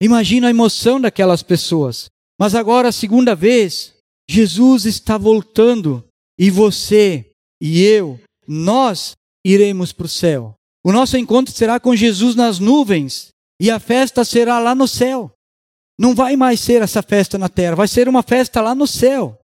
Imagina 0.01 0.47
a 0.47 0.51
emoção 0.51 1.01
daquelas 1.01 1.43
pessoas. 1.43 2.09
Mas 2.39 2.55
agora, 2.55 2.89
a 2.89 2.93
segunda 2.93 3.35
vez, 3.35 3.93
Jesus 4.29 4.85
está 4.85 5.19
voltando 5.19 6.05
e 6.39 6.51
você 6.51 7.31
e 7.61 7.83
eu, 7.83 8.21
nós 8.47 9.13
iremos 9.45 9.93
para 9.93 10.07
o 10.07 10.09
céu. 10.09 10.55
O 10.85 10.93
nosso 10.93 11.17
encontro 11.17 11.55
será 11.55 11.81
com 11.81 11.97
Jesus 11.97 12.35
nas 12.35 12.59
nuvens, 12.59 13.29
e 13.61 13.71
a 13.71 13.79
festa 13.79 14.25
será 14.25 14.59
lá 14.59 14.75
no 14.75 14.87
céu. 14.87 15.33
Não 15.99 16.15
vai 16.15 16.37
mais 16.37 16.61
ser 16.61 16.83
essa 16.83 17.03
festa 17.03 17.39
na 17.39 17.49
terra, 17.49 17.77
vai 17.77 17.89
ser 17.89 18.09
uma 18.09 18.23
festa 18.23 18.61
lá 18.61 18.75
no 18.75 18.87
céu. 18.87 19.39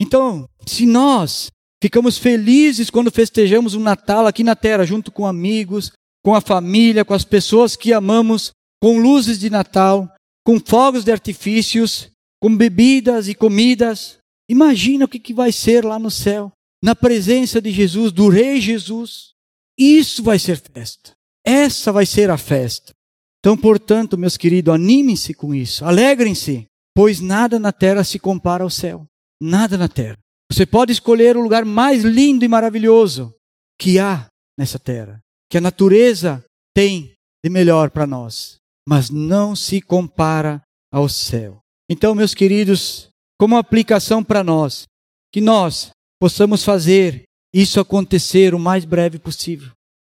Então, 0.00 0.46
se 0.66 0.84
nós 0.84 1.50
ficamos 1.84 2.16
felizes 2.16 2.88
quando 2.88 3.10
festejamos 3.10 3.74
um 3.74 3.80
Natal 3.80 4.26
aqui 4.26 4.42
na 4.42 4.56
terra, 4.56 4.86
junto 4.86 5.12
com 5.12 5.26
amigos, 5.26 5.92
com 6.24 6.34
a 6.34 6.40
família, 6.40 7.04
com 7.04 7.12
as 7.12 7.26
pessoas 7.26 7.76
que 7.76 7.92
amamos, 7.92 8.52
com 8.82 8.98
luzes 8.98 9.38
de 9.38 9.50
Natal, 9.50 10.10
com 10.46 10.58
fogos 10.58 11.04
de 11.04 11.12
artifícios, 11.12 12.08
com 12.40 12.56
bebidas 12.56 13.28
e 13.28 13.34
comidas, 13.34 14.16
imagina 14.48 15.04
o 15.04 15.08
que, 15.08 15.18
que 15.18 15.34
vai 15.34 15.52
ser 15.52 15.84
lá 15.84 15.98
no 15.98 16.10
céu, 16.10 16.50
na 16.82 16.96
presença 16.96 17.60
de 17.60 17.70
Jesus, 17.70 18.12
do 18.12 18.30
Rei 18.30 18.62
Jesus. 18.62 19.32
Isso 19.78 20.22
vai 20.22 20.38
ser 20.38 20.56
festa. 20.56 21.12
Essa 21.44 21.92
vai 21.92 22.06
ser 22.06 22.30
a 22.30 22.38
festa. 22.38 22.94
Então, 23.40 23.58
portanto, 23.58 24.16
meus 24.16 24.38
queridos, 24.38 24.72
animem-se 24.72 25.34
com 25.34 25.54
isso, 25.54 25.84
alegrem-se, 25.84 26.64
pois 26.94 27.20
nada 27.20 27.58
na 27.58 27.72
terra 27.72 28.02
se 28.04 28.18
compara 28.18 28.64
ao 28.64 28.70
céu. 28.70 29.04
Nada 29.38 29.76
na 29.76 29.86
terra. 29.86 30.16
Você 30.54 30.64
pode 30.64 30.92
escolher 30.92 31.36
o 31.36 31.40
lugar 31.40 31.64
mais 31.64 32.04
lindo 32.04 32.44
e 32.44 32.48
maravilhoso 32.48 33.34
que 33.76 33.98
há 33.98 34.28
nessa 34.56 34.78
terra, 34.78 35.18
que 35.50 35.58
a 35.58 35.60
natureza 35.60 36.44
tem 36.72 37.12
de 37.44 37.50
melhor 37.50 37.90
para 37.90 38.06
nós, 38.06 38.58
mas 38.88 39.10
não 39.10 39.56
se 39.56 39.80
compara 39.80 40.62
ao 40.92 41.08
céu. 41.08 41.58
Então, 41.90 42.14
meus 42.14 42.34
queridos, 42.34 43.08
como 43.36 43.56
aplicação 43.56 44.22
para 44.22 44.44
nós, 44.44 44.84
que 45.32 45.40
nós 45.40 45.90
possamos 46.20 46.62
fazer 46.62 47.24
isso 47.52 47.80
acontecer 47.80 48.54
o 48.54 48.58
mais 48.58 48.84
breve 48.84 49.18
possível. 49.18 49.72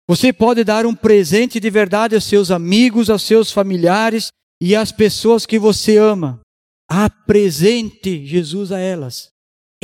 Você 0.05 0.33
pode 0.33 0.65
dar 0.65 0.85
um 0.85 0.93
presente 0.93 1.61
de 1.61 1.69
verdade 1.69 2.13
aos 2.13 2.25
seus 2.25 2.51
amigos, 2.51 3.09
aos 3.09 3.23
seus 3.23 3.53
familiares 3.53 4.27
e 4.61 4.75
às 4.75 4.91
pessoas 4.91 5.45
que 5.45 5.57
você 5.57 5.95
ama. 5.95 6.41
Apresente 6.89 8.25
Jesus 8.25 8.73
a 8.73 8.79
elas. 8.79 9.33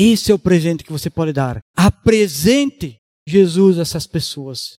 Esse 0.03 0.31
é 0.31 0.35
o 0.35 0.39
presente 0.39 0.83
que 0.83 0.91
você 0.91 1.11
pode 1.11 1.31
dar. 1.31 1.59
Apresente 1.77 2.95
Jesus 3.27 3.77
a 3.77 3.83
essas 3.83 4.07
pessoas. 4.07 4.73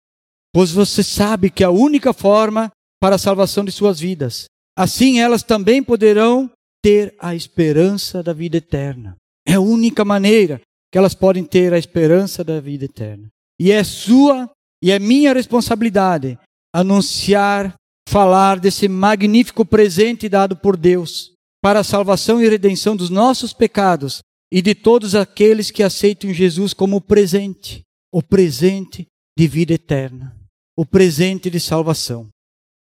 Pois 0.52 0.72
você 0.72 1.04
sabe 1.04 1.52
que 1.52 1.64
é 1.64 1.68
a 1.68 1.72
única 1.72 2.12
forma 2.12 2.72
para 3.00 3.18
a 3.18 3.20
salvação 3.20 3.64
de 3.64 3.72
suas 3.72 4.00
vidas. 4.00 4.46
Assim 4.76 5.20
elas 5.20 5.44
também 5.44 5.84
poderão 5.84 6.50
ter 6.84 7.14
a 7.20 7.36
esperança 7.36 8.24
da 8.24 8.34
vida 8.34 8.58
eterna. 8.58 9.16
É 9.48 9.54
a 9.54 9.62
única 9.62 10.04
maneira 10.04 10.60
que 10.92 10.98
elas 10.98 11.14
podem 11.14 11.44
ter 11.44 11.72
a 11.72 11.78
esperança 11.78 12.44
da 12.44 12.60
vida 12.60 12.86
eterna. 12.86 13.28
E 13.60 13.72
é 13.72 13.84
sua 13.84 14.50
e 14.84 14.90
é 14.90 14.98
minha 14.98 15.34
responsabilidade 15.34 16.36
anunciar, 16.74 17.76
falar 18.10 18.60
desse 18.60 18.88
magnífico 18.88 19.64
presente 19.64 20.28
dado 20.28 20.58
por 20.58 20.76
Deus 20.76 21.32
para 21.62 21.82
a 21.82 21.84
salvação 21.84 22.42
e 22.42 22.50
redenção 22.50 22.96
dos 22.96 23.12
nossos 23.12 23.54
pecados 23.54 24.24
e 24.52 24.62
de 24.62 24.76
todos 24.76 25.16
aqueles 25.16 25.72
que 25.72 25.82
aceitam 25.82 26.34
Jesus 26.34 26.74
como 26.74 27.00
presente, 27.00 27.82
o 28.12 28.22
presente 28.22 29.08
de 29.38 29.48
vida 29.48 29.74
eterna, 29.74 30.36
o 30.76 30.86
presente 30.86 31.50
de 31.50 31.60
salvação. 31.60 32.28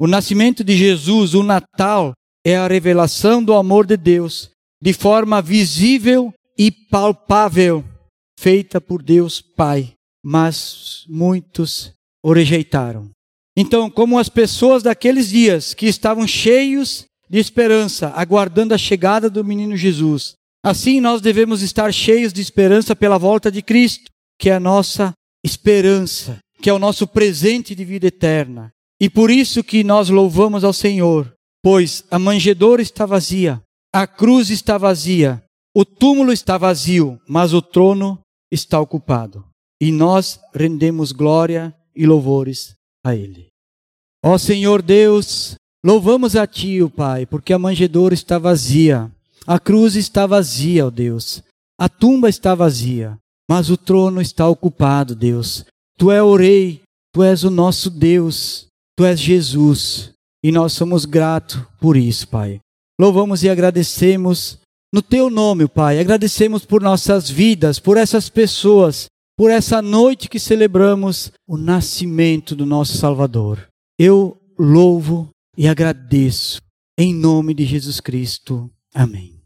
O 0.01 0.07
nascimento 0.07 0.65
de 0.65 0.77
Jesus, 0.77 1.35
o 1.35 1.43
Natal, 1.43 2.13
é 2.45 2.57
a 2.57 2.67
revelação 2.67 3.43
do 3.43 3.53
amor 3.53 3.85
de 3.87 3.97
Deus 3.97 4.51
de 4.81 4.93
forma 4.93 5.43
visível 5.43 6.33
e 6.57 6.71
palpável, 6.71 7.85
feita 8.39 8.81
por 8.81 9.03
Deus 9.03 9.41
Pai, 9.41 9.93
mas 10.25 11.05
muitos 11.09 11.93
o 12.23 12.33
rejeitaram. 12.33 13.11
Então, 13.57 13.91
como 13.91 14.19
as 14.19 14.29
pessoas 14.29 14.85
daqueles 14.85 15.29
dias 15.29 15.75
que 15.75 15.87
estavam 15.87 16.27
cheios 16.27 17.07
de 17.29 17.39
esperança, 17.39 18.13
aguardando 18.15 18.73
a 18.73 18.79
chegada 18.79 19.29
do 19.29 19.45
menino 19.45 19.77
Jesus, 19.77 20.38
assim 20.65 21.01
nós 21.01 21.21
devemos 21.21 21.63
estar 21.63 21.93
cheios 21.93 22.33
de 22.33 22.41
esperança 22.41 22.95
pela 22.95 23.19
volta 23.19 23.51
de 23.51 23.63
Cristo, 23.63 24.11
que 24.39 24.51
é 24.51 24.55
a 24.55 24.61
nossa 24.61 25.13
esperança, 25.45 26.39
que 26.61 26.71
é 26.71 26.73
o 26.73 26.79
nosso 26.79 27.07
presente 27.07 27.75
de 27.75 27.85
vida 27.85 28.07
eterna. 28.07 28.71
E 29.01 29.09
por 29.09 29.31
isso 29.31 29.63
que 29.63 29.85
nós 29.85 30.09
louvamos 30.09 30.65
ao 30.65 30.73
Senhor, 30.73 31.33
pois 31.63 32.05
a 32.11 32.19
manjedoura 32.19 32.83
está 32.83 33.07
vazia, 33.07 33.63
a 33.93 34.07
cruz 34.07 34.51
está 34.51 34.77
vazia, 34.77 35.43
o 35.75 35.85
túmulo 35.85 36.33
está 36.33 36.59
vazio, 36.59 37.21
mas 37.29 37.53
o 37.53 37.63
trono 37.63 38.19
está 38.51 38.81
ocupado. 38.81 39.45
E 39.81 39.93
nós 39.93 40.41
rendemos 40.53 41.13
glória 41.13 41.75
e 41.95 42.07
louvores 42.07 42.75
a 43.05 43.15
Ele. 43.15 43.47
Ó 44.25 44.37
Senhor 44.37 44.83
Deus, 44.83 45.55
louvamos 45.85 46.35
a 46.35 46.47
Ti, 46.47 46.83
o 46.83 46.91
Pai, 46.91 47.25
porque 47.27 47.53
a 47.53 47.59
manjedoura 47.59 48.15
está 48.15 48.39
vazia, 48.39 49.11
a 49.49 49.59
cruz 49.59 49.97
está 49.97 50.27
vazia, 50.27 50.87
ó 50.87 50.91
Deus, 50.91 51.43
a 51.81 51.89
tumba 51.89 52.29
está 52.29 52.55
vazia, 52.55 53.17
mas 53.49 53.71
o 53.71 53.79
trono 53.79 54.21
está 54.21 54.47
ocupado, 54.47 55.15
Deus. 55.15 55.65
Tu 55.97 56.13
és 56.13 56.23
o 56.23 56.37
Rei, 56.37 56.83
Tu 57.15 57.23
és 57.23 57.45
o 57.45 57.51
nosso 57.51 57.89
Deus, 57.89 58.67
Tu 58.95 59.07
és 59.07 59.19
Jesus, 59.19 60.13
e 60.45 60.53
nós 60.53 60.75
somos 60.75 61.07
gratos 61.07 61.63
por 61.81 61.97
isso, 61.97 62.29
Pai. 62.29 62.61
Louvamos 63.01 63.43
e 63.43 63.49
agradecemos 63.49 64.59
no 64.93 65.01
Teu 65.01 65.31
nome, 65.31 65.67
Pai. 65.67 65.99
Agradecemos 65.99 66.67
por 66.67 66.83
nossas 66.83 67.31
vidas, 67.31 67.79
por 67.79 67.97
essas 67.97 68.29
pessoas, 68.29 69.07
por 69.35 69.51
essa 69.51 69.81
noite 69.81 70.29
que 70.29 70.39
celebramos 70.39 71.33
o 71.47 71.57
nascimento 71.57 72.55
do 72.55 72.67
nosso 72.67 72.99
Salvador. 72.99 73.67
Eu 73.99 74.37
louvo 74.59 75.31
e 75.57 75.67
agradeço 75.67 76.61
em 76.99 77.15
nome 77.15 77.55
de 77.55 77.65
Jesus 77.65 77.99
Cristo. 77.99 78.71
Amém. 78.93 79.38